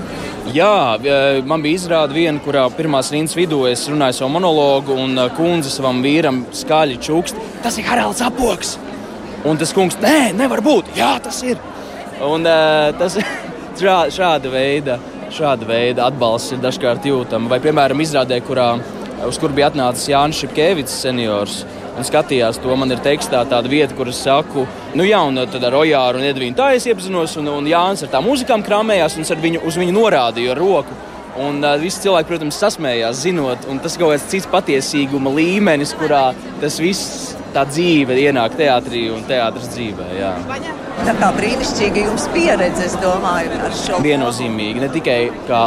[0.54, 5.18] Jā, e, man bija izrāde viena, kurā pirmā rindas vidū es runāju savu monologu, un
[5.18, 7.40] e, kundze savam vīram skaļi čukst.
[7.64, 8.76] Tas ir Haralds Apoks!
[9.46, 10.92] Un tas kungs, nē, nevar būt!
[10.98, 11.58] Jā, tas ir!
[12.22, 13.18] Un, uh, tas
[13.82, 15.00] šā, šāda veida.
[15.36, 17.50] Šāda veida atbalsts ir dažkārt jūtama.
[17.52, 18.76] Vai, piemēram, izrādē, kurā,
[19.26, 21.64] uz kur bija atnācis Jānis Šepkevits, seniors,
[21.96, 22.76] un skatījās to.
[22.78, 24.66] Man ir tekstā tāda vieta, kur es saku,
[24.98, 28.14] nu, jā, un tad ar Ojāru un Edvīnu tā es iepazinos, un, un Jānis ar
[28.16, 31.02] tām muzikām krāmējās, un es viņu, uz viņu norādīju ar roku.
[31.36, 35.92] Un uh, visi cilvēki, protams, sasmējās, zinot, un tas ir kaut kāds cits patiesīguma līmenis,
[36.00, 36.30] kurā
[36.62, 40.08] tas viss tā dzīve ienāk teātrī un teātris dzīvē.
[40.20, 40.32] Jā.
[41.06, 44.00] Tā kā brīnišķīga jums pieredze, es domāju, ar šo.
[44.04, 45.62] Viennozīmīgi, ne tikai kā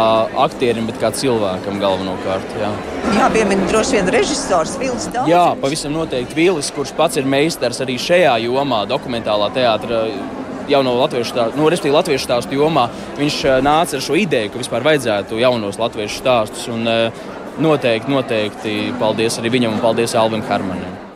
[0.44, 2.56] aktierim, bet kā cilvēkam galvenokārt.
[2.60, 2.72] Jā,
[3.16, 5.30] jā piemini droši vien režisors Vils Dārns.
[5.30, 10.04] Jā, pavisam noteikti Vils, kurš pats ir meistars arī šajā jomā, dokumentālā teātrā
[10.68, 12.88] jau no latviešu stāstu, no respektīvi latviešu stāstu jomā,
[13.20, 16.68] viņš eh, nāca ar šo ideju, ka vispār vajadzētu jaunos latviešu stāstus.
[16.72, 17.26] Un, eh,
[17.58, 21.07] noteikti, noteikti paldies arī viņam un paldies Alvim Hermanam.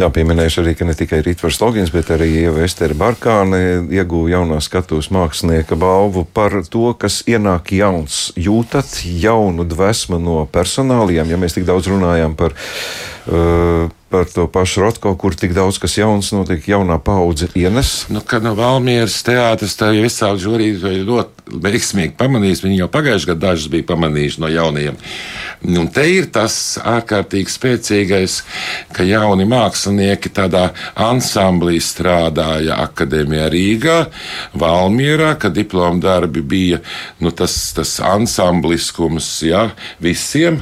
[0.00, 4.60] Jā, pieminēšu arī, ka ne tikai Rītvars Logins, bet arī Ieva Estere Barkāne ieguva jaunā
[4.64, 8.30] skatuves mākslinieka balvu par to, kas ienāk jauns.
[8.40, 12.56] Jūtat jaunu dvēsmu no personāliem, ja mēs tik daudz runājam par.
[13.28, 18.04] Uh, par to pašu Rotko, kur tik daudz kas jauns notiek, jaunā paudze ienes.
[18.12, 23.32] Nu, kad no Valmieras teātris tā jau visādi žurīti ļoti veiksmīgi pamanījis, viņi jau pagājušajā
[23.32, 24.98] gadā dažus bija pamanījuši no jaunajiem.
[25.62, 28.36] Un te ir tas ārkārtīgi spēcīgais,
[28.92, 33.98] ka jauni mākslinieki tādā ansamblī strādāja Akadēmijā Rīgā,
[34.58, 36.82] Valmierā, kad diploma darbi bija
[37.22, 39.68] nu, tas, tas ansambliskums ja,
[40.02, 40.60] visiem,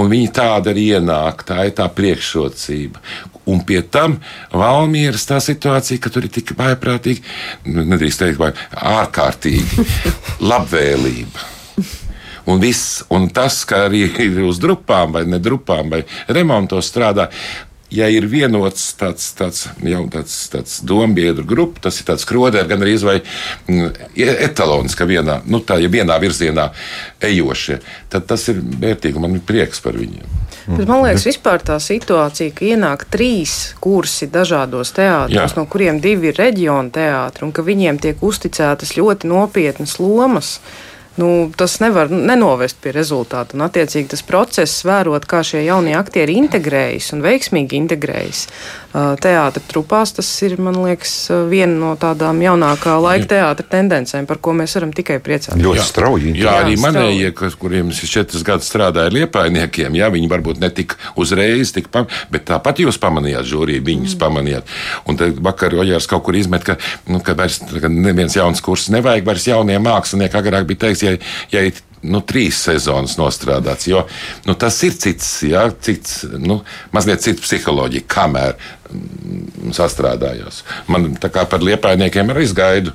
[0.00, 3.00] un viņi tāda arī ienāk, tā ir tā priekšrocība kārtība.
[3.46, 4.18] Un pie tam
[4.52, 7.22] Valmieras tā situācija, ka tur ir tik vaiprātīgi,
[7.66, 9.86] nu, nedrīkst teikt, vai ārkārtīgi
[10.50, 11.56] labvēlība.
[12.48, 17.28] Un, viss, un tas, ka arī ir uz drupām vai nedrupām vai remontos strādā,
[17.92, 22.84] ja ir vienots tāds, tāds, jau tāds, tāds dombiedru grupa, tas ir tāds krodērs, gan
[22.84, 23.18] arī vai
[23.68, 23.92] mm,
[24.48, 26.70] etalons, ka vienā, nu, tā, ja vienā virzienā
[27.20, 29.20] ejošie, tad tas ir vērtīgi.
[29.20, 30.47] Man ir prieks par viņiem.
[30.68, 36.28] Bet man liekas, vispār tā situācija, ka ienāk trīs kursi dažādos teātros, no kuriem divi
[36.28, 40.58] ir reģiona teātri, un ka viņiem tiek uzticētas ļoti nopietnas lomas
[41.20, 43.58] nu, tas nevar nenovest pie rezultātu.
[43.58, 48.46] Un, attiecīgi, tas process, vērot, kā šie jaunie aktieri integrējas un veiksmīgi integrējas
[48.94, 51.12] teātris trupās, tas ir, man liekas,
[51.50, 55.60] viena no tādām jaunākā laika teātra tendencēm, par ko mēs varam tikai priecāties.
[55.60, 56.32] Ļoti strauji.
[56.32, 60.70] Jā, jā, arī manējie, kuriem es četrus gadus strādāju ar liepainiekiem, jā, viņi varbūt ne
[60.72, 64.22] tik uzreiz, tik pam, bet tāpat jūs pamanījāt, žūrī, viņus mm.
[64.22, 64.74] pamanījāt.
[65.10, 66.78] Un tad vakar Ojārs kaut kur izmet, ka,
[67.12, 71.62] nu, ka vairs ka neviens jauns kurs nevajag, vairs jauniem māksliniekiem agrāk bija teiks, ja,
[71.62, 71.62] ja
[72.06, 73.88] nu, trīs sezonas nostrādāts.
[73.90, 74.04] Jo
[74.46, 76.60] nu, tas ir cits, jā, cits nu,
[76.94, 78.54] mazliet cits psiholoģija, kamēr
[79.74, 80.62] sastrādājos.
[80.88, 82.92] Man tā kā par liepainiekiem arī gaidu,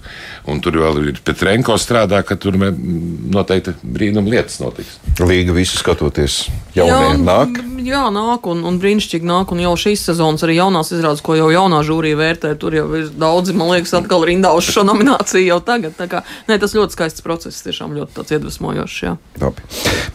[0.50, 4.98] un tur vēl ir Petrenko strādā, ka tur noteikti brīnum lietas notiks.
[5.22, 7.60] Līga visu skatoties, jaunie Jā, nāk.
[7.86, 9.54] jā, nāk un, un brīnišķīgi nāk.
[9.54, 13.12] Un jau šīs sezonas arī jaunās izrādes, ko jau jaunā žūrija vērtē, tur jau ir
[13.20, 15.94] daudzi, man liekas, atkal rindā uz šo nomināciju jau tagad.
[16.00, 18.98] Tā kā, nē, tas ļoti skaists process, tiešām ļoti tāds iedvesmojošs.
[19.06, 19.16] Jā.
[19.44, 19.68] Labi.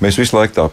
[0.02, 0.66] Mēs visu laiku tā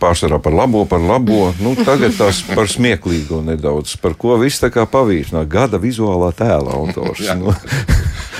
[0.00, 1.50] pārsvarā par labo, par labo.
[1.62, 5.44] Nu, tagad tas par smieklīgo nedaudz, par ko viss tā kā pavīšanā.
[5.48, 7.22] Gada vizuālā tēla autors.
[7.40, 7.54] nu.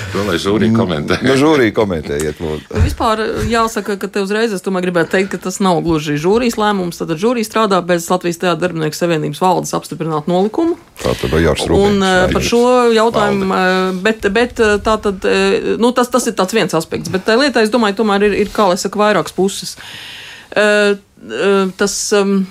[0.09, 1.19] To lai žūrija komentē.
[1.21, 2.65] Nu, žūrija komentējiet, lūdzu.
[2.73, 6.57] Nu, vispār jāsaka, ka te uzreiz es tomēr gribētu teikt, ka tas nav gluži žūrijas
[6.57, 6.97] lēmums.
[7.01, 10.79] Tad žūrija strādā bez Latvijas Teātras darbinieku savienības valdes apstiprināt nolikumu.
[11.03, 12.63] Tā tad ir jārs Un uh, par šo
[12.95, 15.27] jautājumu, uh, bet, bet uh, tā tad,
[15.77, 17.13] nu, tas, tas ir tāds viens aspekts.
[17.13, 19.77] Bet tā lietā, es domāju, tomēr ir, ir kā lai saka, vairākas puses.
[19.77, 20.18] Uh,
[21.79, 22.45] tas um,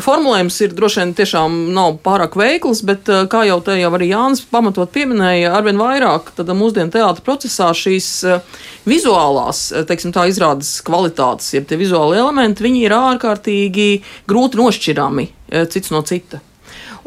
[0.00, 4.44] formulējums ir droši vien tiešām nav pārāk veikls, bet, kā jau te jau arī Jānis
[4.48, 11.68] pamatot pieminēja, arvien vairāk mūsdienu teātra procesā šīs uh, vizuālās, teiksim tā, izrādes kvalitātes, jeb
[11.68, 13.88] tie vizuāli elementi, viņi ir ārkārtīgi
[14.30, 15.30] grūti nošķirami
[15.70, 16.40] cits no cita.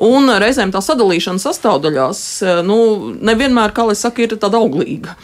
[0.04, 2.20] Un reizēm tā sadalīšana sastāvdaļās,
[2.68, 2.78] nu,
[3.26, 5.16] nevienmēr, kā lai saka, ir tāda auglīga.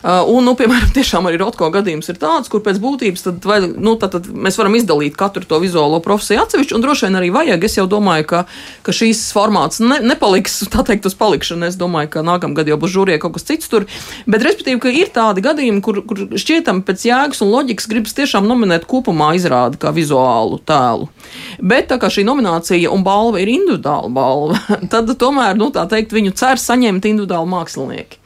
[0.00, 3.96] Un, nu, piemēram, tiešām arī Rotko gadījums ir tāds, kur pēc būtības tad, vai, nu,
[4.00, 7.66] tad, tad mēs varam izdalīt katru to vizuālo profesiju atsevišķi, un droši vien arī vajag.
[7.66, 8.42] Es jau domāju, ka,
[8.86, 11.68] ka šīs formāts ne, nepaliks, tā teikt, uz palikšanu.
[11.68, 13.88] Es domāju, ka nākamgad jau būs žūrijā kaut kas cits tur.
[14.30, 18.48] Bet, respektīvi, ka ir tādi gadījumi, kur, kur šķietam pēc jēgas un loģikas gribas tiešām
[18.48, 21.10] nominēt kopumā izrādi kā vizuālu tēlu.
[21.60, 24.60] Bet tā kā šī nominācija un balva ir individuāla balva,
[24.92, 28.19] tad tomēr, nu, tā teikt, viņu cer saņemt individuāli mākslinieki.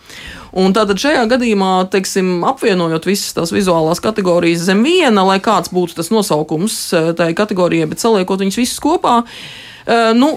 [0.54, 5.98] Un tātad šajā gadījumā, teiksim, apvienojot visas tās vizuālās kategorijas zem viena, lai kāds būtu
[5.98, 9.64] tas nosaukums eh, tai kategorijai, bet saliekot viņus visus kopā, uh,
[10.16, 10.28] nu,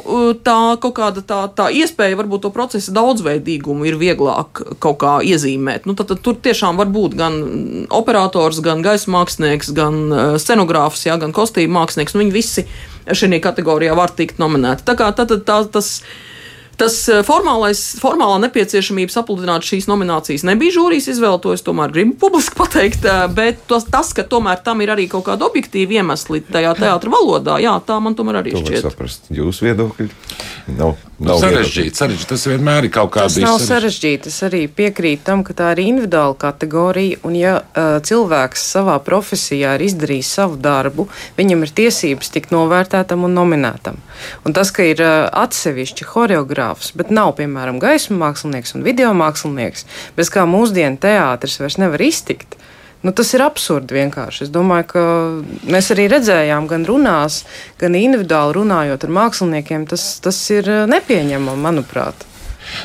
[0.43, 5.88] tā kaut kāda tā, tā iespēja, varbūt to procesa daudzveidīgumu ir vieglāk kaut kā iezīmēt.
[5.88, 7.38] Nu, tad, tad tur tiešām var būt gan
[7.95, 12.15] operators, gan gaisa mākslinieks, gan scenogrāfs, jā, gan kostīmu mākslinieks.
[12.15, 12.65] Nu, viņi visi
[13.07, 14.84] šajā kategorijā var tikt nominēti.
[14.88, 16.01] Tā kā tā, tā, tā, tas
[16.78, 22.13] Tas eh, formālais, formālā nepieciešamība sapludināt šīs nominācijas nebija žūrijas izvēle, to es tomēr gribu
[22.23, 26.43] publiski pateikt, eh, bet tos, tas, ka tomēr tam ir arī kaut kāda objektīva iemesli
[26.45, 28.86] tajā teātra valodā, jā, tā man tomēr arī To šķiet.
[28.86, 29.32] saprast.
[29.34, 30.09] Jūsu viedokļi
[30.78, 32.30] nav, nav sarežģīti, sarežģīti.
[32.30, 34.32] Tas vienmēr ir kaut kāds Tas nav sarežģīti.
[34.32, 37.21] Es arī piekrītu tam, ka tā ir individuāla kategorija.
[37.28, 41.07] Un, ja uh, cilvēks savā profesijā ir izdarījis savu darbu,
[41.39, 44.01] viņam ir tiesības tikt novērtētam un nominētam.
[44.45, 46.07] Un tas, ka ir uh, atsevišķi
[46.68, 52.01] choreogrāfs, bet nav, piemēram, gaismu mākslinieks un video mākslinieks, bez kā mūsdienu teātris vairs nevar
[52.01, 52.57] iztikt.
[53.03, 54.47] Nu, tas ir absurdi vienkārši.
[54.47, 55.01] Es domāju, ka
[55.70, 57.45] mēs arī redzējām, gan runās,
[57.80, 62.26] gan individuāli runājot ar māksliniekiem, tas, tas ir uh, nepieņemami, manuprāt.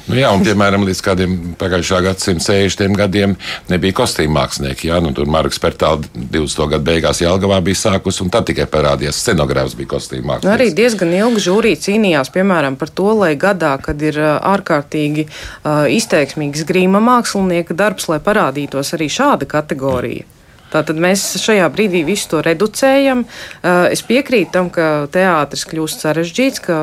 [0.08, 3.36] Nu, jā, un, piemēram, līdz kādiem pagājušā gadsimta 60 gadiem
[3.70, 4.90] nebija kostīm mākslinieki.
[4.90, 6.66] Jā, nu, tur Marks Pertāls 20.
[6.74, 10.54] gadu beigās Jelgavā bija sākus, un tad tikai parādījās scenogrāfs bija kostīm Nu, mākslinieks.
[10.54, 16.66] arī diezgan ilgi žūrija cīnījās piemēram par to, lai gadā, kad ir ārkārtīgi uh, izteiksmīgs
[16.68, 20.28] grīma mākslinieka darbs, lai parādītos arī šāda kategorija.
[20.72, 23.26] Tātad mēs šajā brīdī visu to reducējam.
[23.62, 26.76] Uh, Es piekrītu tam, ka teātris kļūst sarežģīts, ka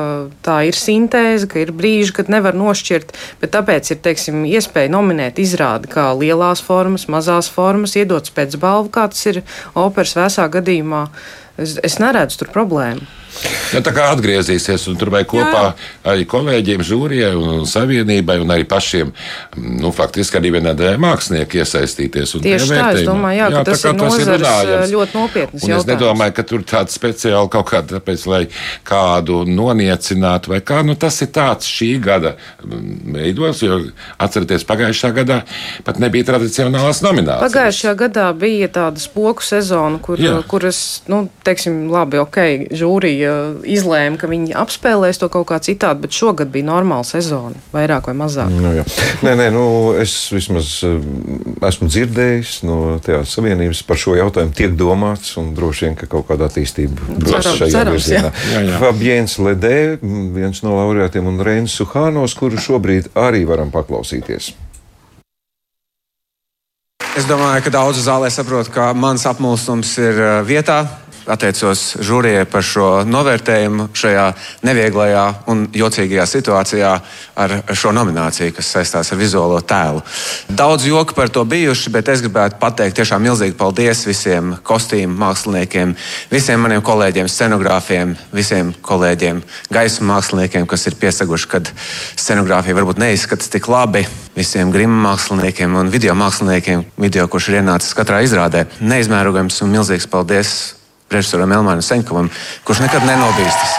[0.46, 5.40] tā ir sintēze, ka ir brīži, kad nevar nošķirt, bet tāpēc ir teiksim, iespēja nominēt
[5.42, 9.42] izrādi kā lielās formas, mazās formas, iedot pēcbalvu, kā tas ir
[9.74, 11.06] operas vēsā gadījumā.
[11.60, 13.19] Es, es neredzu tur problēmu.
[13.74, 15.72] Ja, tā kā atgriezīsies un tur vai kopā jā.
[16.12, 19.12] arī kolēģiem, žūrijai un savienībai un arī pašiem,
[19.80, 22.34] nu, faktiski arī vienā daļā mākslinieki iesaistīties.
[22.36, 24.94] un Tieši tā, es domāju, jā, ka tā tas kā ir nozares, runājams.
[24.94, 25.90] ļoti nopietnas Un es jautājums.
[25.92, 28.42] nedomāju, ka tur tāds speciāli kaut kāda, tāpēc, lai
[28.90, 30.80] kādu noniecinātu vai kā.
[30.86, 33.78] Nu, tas ir tāds šī gada mm, veidos, jo
[34.18, 35.40] atcerieties, pagājušā gadā
[35.86, 37.46] pat nebija tradicionālās nominācijas.
[37.46, 40.38] Pagājušajā gadā bija tāda spoku sezona, kur, Jā.
[40.50, 42.38] kuras, nu, teiksim, labi, ok,
[42.74, 48.10] žūrija izlēma, ka viņi apspēlēs to kaut kā citādi, bet šogad bija normāla sezona, vairāk
[48.10, 48.52] vai mazāk.
[48.52, 48.84] Nu, jā.
[49.26, 49.64] nē, nē, nu,
[50.00, 50.96] es vismaz eh,
[51.70, 56.28] esmu dzirdējis no Teātras Savienības par šo jautājumu, tiek domāts, un droši vien, ka kaut
[56.30, 58.32] kāda attīstība būs Cerams, šajā virzienā.
[58.80, 64.52] Fabiens Ledē, viens no laureātiem, un Reinis Suhānos, kuru šobrīd arī varam paklausīties.
[67.18, 70.84] Es domāju, ka daudzi zālē saprot, ka mans apmulsums ir uh, vietā.
[71.30, 74.24] Pateicos žūrijai par šo novērtējumu šajā
[74.66, 75.22] nevieglajā
[75.52, 76.88] un jocīgajā situācijā
[77.38, 80.02] ar šo nomināciju, kas saistās ar vizuālo tēlu.
[80.50, 85.92] Daudz joku par to bijuši, bet es gribētu pateikt tiešām milzīgi paldies visiem kostīmu māksliniekiem,
[86.32, 91.70] visiem maniem kolēģiem, scenogrāfiem, visiem kolēģiem, gaisa māksliniekiem, kas ir piesaguši, kad
[92.18, 94.02] scenogrāfija varbūt neizskatās tik labi,
[94.34, 98.66] visiem grima māksliniekiem un video māksliniekiem, video, kurš ir ienācis katrā izrādē.
[98.82, 100.58] Neizmērojams un milzīgs paldies
[101.10, 102.30] režisoram Elmānam Senkovam,
[102.64, 103.76] kurš nekad nenobīstas.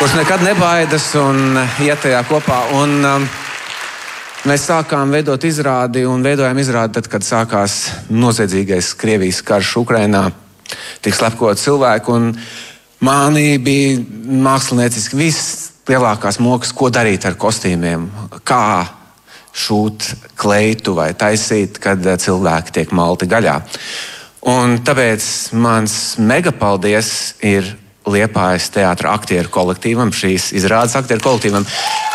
[0.00, 2.58] Kurš nekad nebaidās un iet tajā kopā.
[2.74, 3.26] Un, um,
[4.50, 7.76] mēs sākām veidot izrādi un veidojām izrādi tad, kad sākās
[8.10, 10.26] noziedzīgais Krievijas karš Ukrainā.
[11.04, 12.18] Tik slepkot cilvēku.
[13.04, 14.00] Manī bija
[14.42, 18.08] mākslinieciski vislielākās mokas, ko darīt ar kostīmiem,
[18.42, 18.86] kā
[19.54, 20.08] šūt
[20.40, 23.60] kleitu vai taisīt, kad cilvēki tiek malti gaļā.
[24.44, 25.24] Un tāpēc
[25.56, 27.08] mans megapaldies
[27.40, 27.70] ir
[28.04, 31.64] Liepājas teātris aktieru kolektīvam, šīs izrādes aktieru kolektīvam,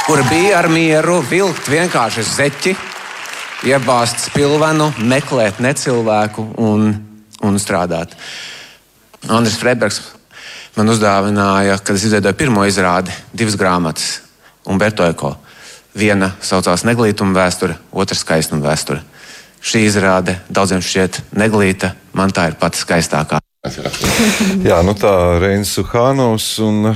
[0.06, 2.76] kur bija ar mieru vilkt vienkārši zeķi,
[3.66, 6.92] iebāzt spilvenu, meklēt necilvēku un,
[7.42, 8.14] un strādāt.
[9.26, 10.04] Andris Freibergs
[10.78, 14.20] man uzdāvināja, kad es izveidoju pirmo izrādi, divas grāmatas,
[14.70, 15.34] Umberto Eko.
[15.98, 19.02] Viena saucās Neglītuma vēsture, otra skaistuma vēsture.
[19.60, 23.42] Šī izrāde daudziem šķiet neglīta, man tā ir pati skaistākā.
[24.70, 26.94] Jā, nu tā Reinis Suhānovs un e,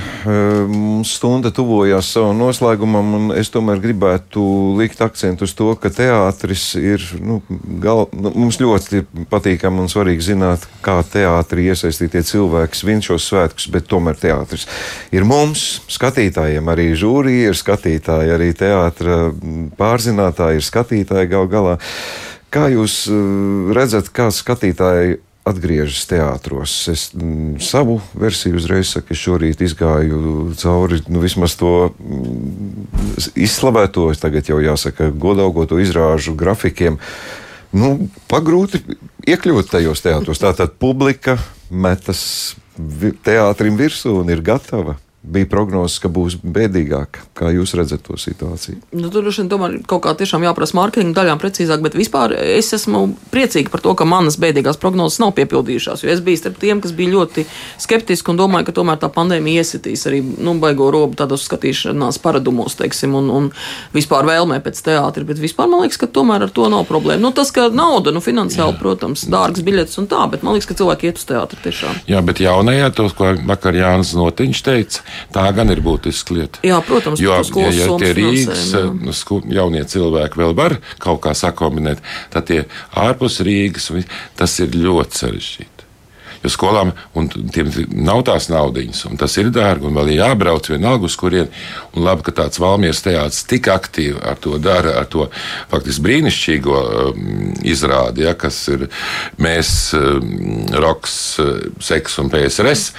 [0.72, 4.40] mums stunda tuvojās savam noslēgumam, es tomēr gribētu
[4.80, 7.42] likt akcentu uz to, ka teātris ir, nu,
[7.84, 13.68] gal, nu, mums ļoti patīkami un svarīgi zināt, kā teātri iesaistītie cilvēki svin šos svētkus,
[13.74, 14.64] bet tomēr teātris
[15.12, 19.26] ir mums, skatītājiem, arī žūrija ir skatītāji, arī teātra
[19.76, 21.82] pārzinātāji ir skatītāji gal galā.
[22.54, 23.20] Kā jūs e,
[23.74, 26.74] redzat, kā skatītāji atgriežas teātros.
[26.92, 32.24] Es m, mm, savu versiju uzreiz saku, es šorīt izgāju cauri nu, vismaz to m,
[32.24, 37.00] mm, izslavēto, tagad jau jāsaka, godaugoto izrāžu grafikiem.
[37.74, 37.96] Nu,
[38.30, 38.84] pagrūti
[39.28, 40.40] iekļūt tajos teātros.
[40.40, 41.40] Tātad publika
[41.74, 42.54] metas
[43.26, 47.22] teātrim virsū un ir gatava bija prognozes, ka būs bēdīgāk.
[47.38, 48.82] Kā jūs redzat to situāciju?
[48.92, 52.74] Nu, tur droši vien tomēr kaut kā tiešām jāprasa mārketinga daļām precīzāk, bet vispār es
[52.76, 56.04] esmu priecīga par to, ka manas bēdīgās prognozes nav piepildījušās.
[56.04, 57.46] Jo es biju starp tiem, kas bija ļoti
[57.82, 62.76] skeptiski un domāju, ka tomēr tā pandēmija iesitīs arī nu, baigo robu tādos skatīšanās paradumos,
[62.80, 63.50] teiksim, un, un
[63.96, 65.24] vispār vēlmē pēc teātra.
[65.28, 67.24] Bet vispār man liekas, ka tomēr ar to nav problēma.
[67.24, 68.82] Nu, tas, ka nauda, nu, finansiāli, Jā.
[68.84, 72.04] protams, dārgs biļets un tā, bet man liekas, ka cilvēki iet uz teātru tiešām.
[72.12, 75.04] Jā, bet jaunajā, to, ko vakar Jānis Notiņš teica,
[75.34, 76.64] Tā gan ir būtiska lieta.
[76.66, 78.66] Jā, protams, jo, ja, ja tie Rīgas
[79.20, 82.04] sku, jaunie cilvēki vēl var kaut kā sakombinēt,
[82.34, 82.64] tad tie
[83.00, 83.92] ārpus Rīgas
[84.40, 85.74] tas ir ļoti sarežģīti.
[86.44, 86.92] Jo skolām
[87.56, 87.70] tiem
[88.04, 91.48] nav tās naudas, un tas ir dārgi, un vēl ir jābrauc vienalga uz kurieni.
[91.96, 95.30] Un labi, ka tāds valmieras teātris tik aktīvi ar to dara, ar to
[95.72, 97.24] faktiski brīnišķīgo um,
[97.64, 98.90] izrādi, ja, kas ir
[99.40, 102.92] mēs, um, Roks, uh, Seks un PSRS.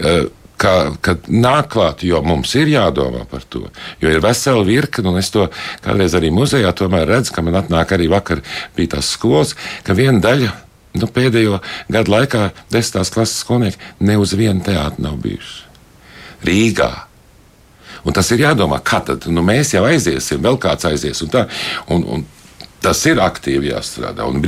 [0.00, 0.26] Uh,
[0.60, 3.66] ka, ka nāk klāt, jo mums ir jādomā par to.
[4.02, 5.48] Jo ir vesela virkne, un es to
[5.84, 6.72] kādreiz arī muzejā
[7.06, 8.42] redzu, ka man atnāk arī vakar
[8.76, 9.54] bija tās skolas,
[9.84, 10.52] ka viena daļa.
[10.96, 11.58] Nu, pēdējo
[11.92, 15.64] gadu laikā desmitās klases skolnieki ne uz vienu teātru nav bijuši.
[16.46, 16.92] Rīgā,
[18.06, 21.18] Un tas ir jādomā, kā tad nu, mēs jau aiziesim, vēl kāds aizies.
[21.24, 21.42] Un tā,
[21.90, 22.22] un, un
[22.84, 24.26] Tas ir aktīvi jāstrādā.
[24.28, 24.42] Un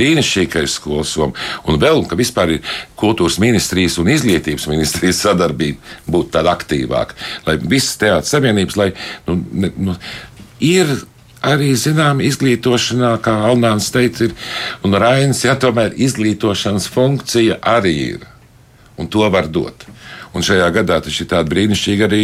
[0.69, 1.33] skolas soma.
[1.67, 7.17] Un vēl, ka vispār ir kultūras ministrijas un izglītības ministrijas sadarbība būtu tāda aktīvāka.
[7.47, 8.91] Lai visas teātris savienības, lai
[9.27, 9.97] nu, ne, nu,
[10.61, 10.93] ir
[11.43, 14.35] arī zinām izglītošanā, kā Alnāns teica, ir,
[14.87, 18.27] un Rainis, ja tomēr izglītošanas funkcija arī ir.
[18.99, 19.87] Un to var dot.
[20.39, 22.21] Un šajā gadā tas ir tāds brīnišķīgi arī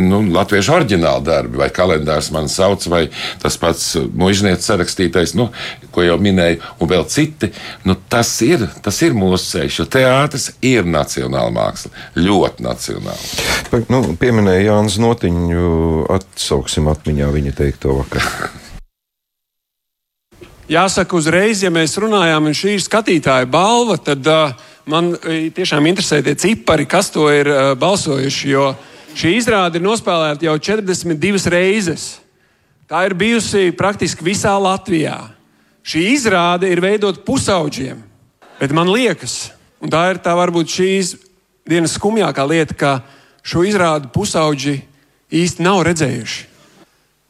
[0.00, 3.02] nu, latviešu oriģināli darbi, vai kalendārs man sauc, vai
[3.42, 5.50] tas pats mužnieces sarakstītais, nu,
[5.92, 7.50] ko jau minēju, un vēl citi.
[7.84, 11.92] Nu, tas, ir, tas ir mūsu ceļš, jo teātris ir nacionāla māksla.
[12.16, 13.82] Ļoti nacionāla.
[13.92, 18.48] Nu, pieminēja Jānis Notiņu, atsauksim atmiņā viņa teikto vakar.
[20.68, 24.50] Jāsaka, uzreiz, ja mēs runājām, un šī ir skatītāja balva, tad uh,
[24.88, 28.50] man e, tiešām interesē tie cipari, kas to ir uh, balsojuši.
[28.50, 28.72] Jo
[29.18, 32.08] šī izrāde ir nospēlēta jau 42 reizes.
[32.88, 35.18] Tā ir bijusi praktiski visā Latvijā.
[35.84, 38.00] Šī izrāde ir veidota pusauģiem.
[38.58, 39.52] Bet man liekas,
[39.84, 41.14] un tā ir tā varbūt šīs
[41.68, 42.92] dienas skumjākā lieta, ka
[43.44, 44.78] šo izrādi pusauģi
[45.28, 46.47] īsti nav redzējuši.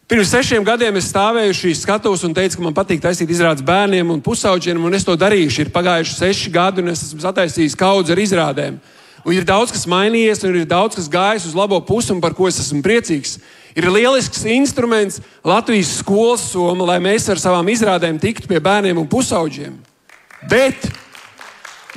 [0.08, 4.08] Pirms sešiem gadiem es stāvēju šīs skatuves un teicu, ka man patīk taisīt izrādes bērniem
[4.08, 5.66] un pusauģiem, un es to darīšu.
[5.66, 8.78] Ir pagājuši seši gadi, un es esmu sataisījis kaudzi ar izrādēm.
[9.28, 12.32] Un ir daudz kas mainījies, un ir daudz kas gājis uz labo pusi, un par
[12.32, 13.36] ko es esmu priecīgs.
[13.76, 19.12] Ir lielisks instruments Latvijas skolas soma, lai mēs ar savām izrādēm tiktu pie bērniem un
[19.12, 19.76] pusauģiem.
[20.48, 20.88] Bet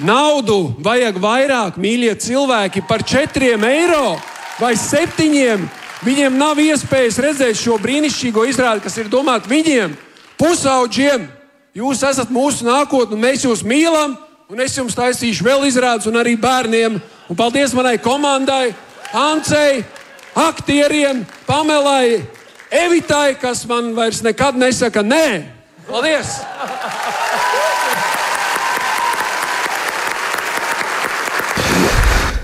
[0.03, 4.17] naudu vajag vairāk, mīļie cilvēki, par četriem eiro
[4.59, 9.93] vai septiņiem eiro Viņiem nav iespējas redzēt šo brīnišķīgo izrādi, kas ir domāta viņiem,
[10.39, 11.29] pusauģiem.
[11.77, 14.17] Jūs esat mūsu nākotne, mēs jūs mīlam
[14.51, 16.99] un es jums taisīšu vēl izrādes, un arī bērniem.
[17.31, 18.73] Un paldies manai komandai,
[19.15, 19.83] Ancei,
[20.35, 22.21] aktieriem, Pamelai,
[22.71, 25.25] Evitai, kas man vairs nekad nesaka nē.
[25.87, 26.39] Paldies!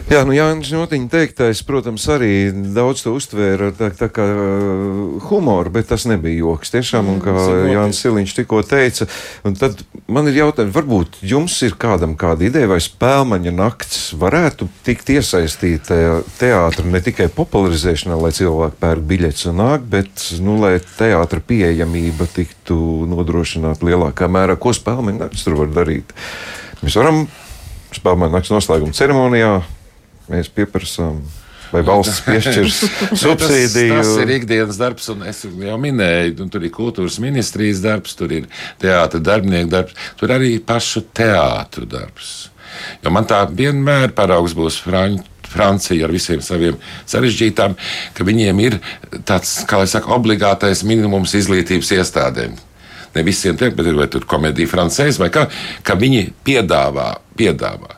[0.07, 5.73] Jā, nu Jānis Notiņa teiktais, protams, arī daudz to uztvēra tā, tā kā uh, humoru,
[5.75, 6.71] bet tas nebija joks.
[6.71, 7.33] Tiešām, un kā
[7.67, 9.09] Jānis Siliņš tikko teica,
[9.43, 14.69] un tad man ir jautājums, varbūt jums ir kādam kāda ideja, vai spēlmaņa nakts varētu
[14.87, 20.77] tikt iesaistīta teātra ne tikai popularizēšanā, lai cilvēki pērk biļetes un nāk, bet, nu, lai
[20.87, 22.79] teātra pieejamība tiktu
[23.11, 24.55] nodrošināta lielākā mērā.
[24.55, 26.15] Ko spēlmaņa nakts tur var darīt?
[26.79, 27.25] Mēs varam
[27.91, 29.57] spēlmaņa nakts noslēguma ceremonijā
[30.32, 31.21] mēs pieprasām.
[31.67, 32.78] Vai valsts piešķirs
[33.23, 33.95] subsīdiju?
[33.97, 38.32] Tas, tas ir ikdienas darbs, un es jau minēju, tur ir kultūras ministrijas darbs, tur
[38.38, 38.45] ir
[38.80, 42.38] teātris darbinieku darbs, tur arī pašu teātru darbs.
[43.03, 45.34] Jo man tā vienmēr paraugs būs Frančija.
[45.47, 46.75] Francija ar visiem saviem
[47.07, 47.75] sarežģītām,
[48.13, 48.80] ka viņiem ir
[49.28, 52.57] tāds, kā jau saka, obligātais minimums izglītības iestādēm.
[53.15, 55.47] Ne visiem tiem, bet ir vai tur komēdija francēs vai kā,
[55.88, 57.96] ka viņi piedāvā, piedāvā.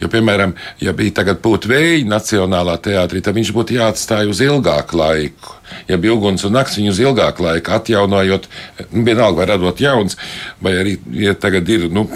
[0.00, 4.96] Jo, piemēram, ja bija tagad būtu vēja Nacionālā teātrī, tad viņš būtu jāatstāj uz ilgāku
[4.96, 5.58] laiku.
[5.90, 8.48] Ja bija uguns un nakts, viņu uz ilgāku laiku atjaunojot,
[8.90, 10.16] nu, vienalga vai radot jauns,
[10.64, 12.06] vai arī, ja tagad ir, nu,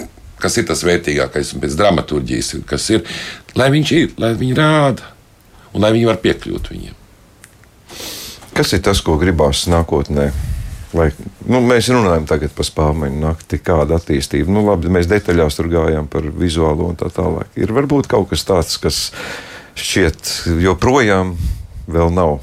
[0.41, 3.05] kas ir tas vērtīgākais pēc dramaturģijas, kas ir,
[3.55, 5.13] lai viņš ir, lai viņi rāda
[5.75, 6.99] un lai viņi var piekļūt viņiem.
[8.55, 10.31] Kas ir tas, ko gribās nākotnē?
[10.95, 11.09] Vai,
[11.49, 14.51] nu, mēs runājam par spāņu nakti, kāda attīstība.
[14.53, 17.51] Nu, labi, mēs detaļās tur gājām par vizuālo un tā tālāk.
[17.59, 18.99] Ir varbūt kaut kas tāds, kas
[19.75, 20.31] šķiet
[20.63, 21.35] joprojām
[21.91, 22.39] vēl nav.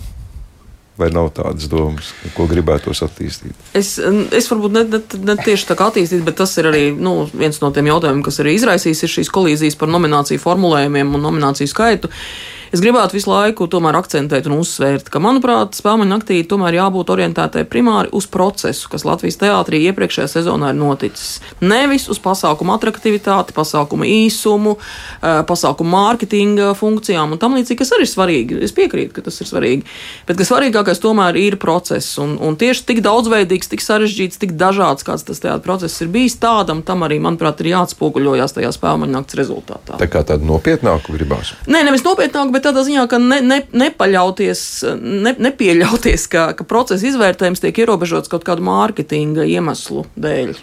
[1.01, 3.57] Vai nav tādas domas, ko gribētos attīstīt?
[3.75, 7.23] Es, es varbūt ne, ne, ne tieši tā kā attīstīt, bet tas ir arī nu,
[7.33, 12.13] viens no tiem jautājumiem, kas arī izraisīs šīs kolīzijas par nomināciju formulējumiem un nomināciju skaitu.
[12.13, 17.11] Uh, Es gribētu visu laiku tomēr akcentēt un uzsvērt, ka, manuprāt, spēļu naktī tomēr jābūt
[17.13, 21.43] orientētai primāri uz procesu, kas Latvijas teātrī iepriekšējā sezonā ir noticis.
[21.61, 28.07] Nevis uz pasākumu attraktivitāti, pasākumu īsumu, eh, pasākumu mārketinga funkcijām un tam līdzīgi, kas arī
[28.07, 28.63] ir svarīgi.
[28.65, 29.85] Es piekrītu, ka tas ir svarīgi.
[30.27, 32.17] Bet kas svarīgākais tomēr ir process.
[32.25, 36.41] Un, un tieši tik daudzveidīgs, tik sarežģīts, tik dažāds, kāds tas teātris process ir bijis,
[36.41, 40.01] tādam tam arī, manuprāt, ir jāatspoguļojas tajā spēļu nakts rezultātā.
[40.01, 41.53] Tā kā tādu nopietnāku gribās?
[41.69, 44.61] Nē, nevis nopietnāku, bet bet tādā ziņā, ka ne, ne, nepaļauties,
[45.03, 50.55] ne, nepieļauties, ka, ka procesa izvērtējums tiek ierobežots kaut kādu mārketinga iemeslu dēļ.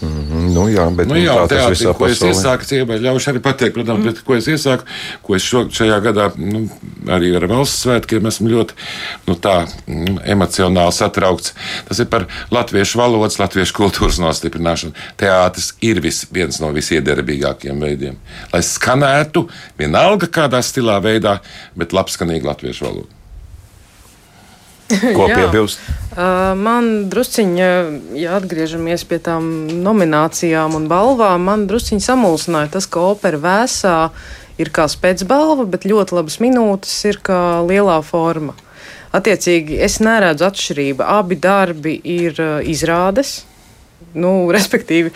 [0.00, 2.32] Mm -hmm, nu jā, bet nu, jā, tā tas teātri, visā ko es pasaulē.
[2.32, 4.04] iesāku, ciebai, ļaušu arī pateikt, protams, mm.
[4.04, 4.84] bet ko es iesāku,
[5.22, 6.68] ko es šo, šajā gadā nu,
[7.06, 8.74] arī ar valsts svētkiem esmu ļoti
[9.26, 11.54] nu, tā, nu, emocionāli satraukts.
[11.88, 14.92] Tas ir par latviešu valodas, latviešu kultūras nostiprināšanu.
[15.16, 18.16] Teātris ir vis, viens no visiedarbīgākajiem veidiem.
[18.52, 21.38] Lai skanētu vienalga kādā stilā veidā,
[21.76, 23.08] bet labskanīgi latviešu valodu.
[25.16, 25.80] Ko piebilst?
[26.16, 27.70] Man drusciņā,
[28.16, 33.96] ja atgriežamies pie tām nominācijām un balvām, man drusciņā samulsināja tas, ka opera vēsā
[34.56, 38.54] ir kā spēcbalva, bet ļoti labas minūtes ir kā lielā forma.
[39.12, 41.04] Attiecīgi, es neredzu atšķirību.
[41.04, 43.42] Abi darbi ir izrādes.
[44.16, 45.12] Nu, respektīvi,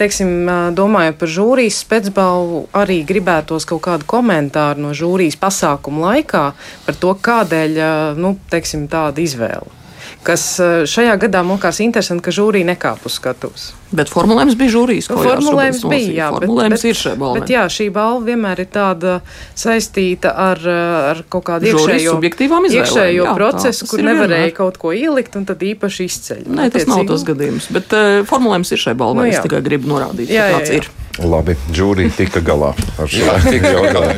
[0.00, 6.46] teiksim, domājot par žūrijas spēcbalvu, arī gribētos kaut kādu komentāru no žūrijas pasākuma laikā
[6.88, 7.78] par to, kādēļ
[8.16, 9.79] nu, teiksim, tāda izvēle
[10.26, 10.44] kas
[10.90, 13.70] šajā gadā liekas interesanti, ka žūrija nekāp uz skatuves.
[13.90, 17.40] Bet formulējums bija žūrijas nu, formulējums bija, jā, formulējums bet, ir šai balvai.
[17.40, 19.16] Bet jā, šī balva vienmēr ir tāda
[19.58, 20.62] saistīta ar,
[21.10, 24.56] ar kaut kādu iekšējo, izvēlēm, iekšējo jā, procesu, tā, kur nevarēja vienmēr.
[24.60, 26.46] kaut ko ielikt un tad īpaši izceļ.
[26.60, 29.26] Nē, tas nav tas gadījums, bet uh, formulējums ir šai balvai.
[29.26, 29.46] Nu, es jā.
[29.48, 30.82] tikai gribu norādīt, Jā, ka jā, tāds jā.
[30.84, 30.99] ir.
[31.18, 33.34] Labi, Džūrija tika galā ar šo
[33.94, 34.14] galā,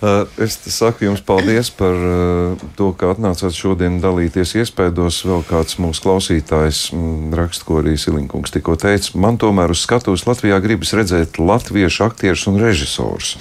[0.00, 5.18] Uh, Es saku jums paldies par uh, to, ka atnācāt šodien dalīties iespējos.
[5.28, 9.12] Vēl kāds mūsu klausītājs mm, raksta, ko arī Silinkungs tikko teica.
[9.20, 13.34] Man tomēr uz skatuves Latvijā gribas redzēt latviešu aktierus un režisors.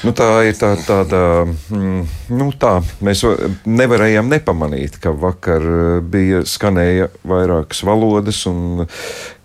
[0.00, 2.00] Nu, tā ir tā, tāda, mm,
[2.40, 8.80] nu tā, mēs va- nevarējām nepamanīt, ka vakar uh, bija skanēja vairākas valodas un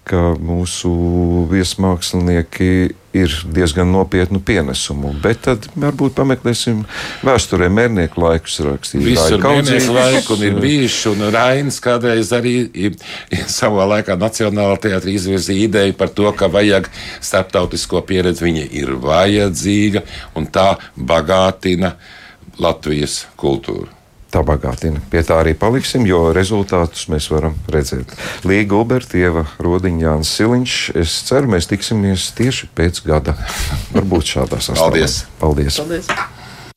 [0.07, 0.91] ka mūsu
[1.51, 2.73] viesmākslinieki
[3.13, 5.13] ir diezgan nopietnu pienesumu.
[5.23, 6.81] Bet tad varbūt pameklēsim
[7.23, 9.03] vēsturē mērnieku laikus rakstīt.
[9.05, 12.99] Visur Kaudzītis, laika, un ir bijuši, un Rainis kādreiz arī ir,
[13.31, 16.89] ir savā laikā Nacionālā teātrī izvirzīja ideju par to, ka vajag
[17.21, 18.43] starptautisko pieredzi.
[18.43, 20.03] Viņa ir vajadzīga,
[20.35, 21.95] un tā bagātina
[22.59, 24.02] Latvijas kultūru.
[24.33, 25.01] Tā bagātina.
[25.11, 28.13] Pie tā arī paliksim, jo rezultātus mēs varam redzēt.
[28.49, 30.77] Līga Uberta, Ieva Rodiņa, Jānis Siliņš.
[31.03, 33.37] Es ceru, mēs tiksimies tieši pēc gada.
[33.93, 34.89] Varbūt šādā sastāvā.
[34.89, 35.19] Paldies!
[35.43, 35.83] Paldies!
[35.83, 36.32] Paldies.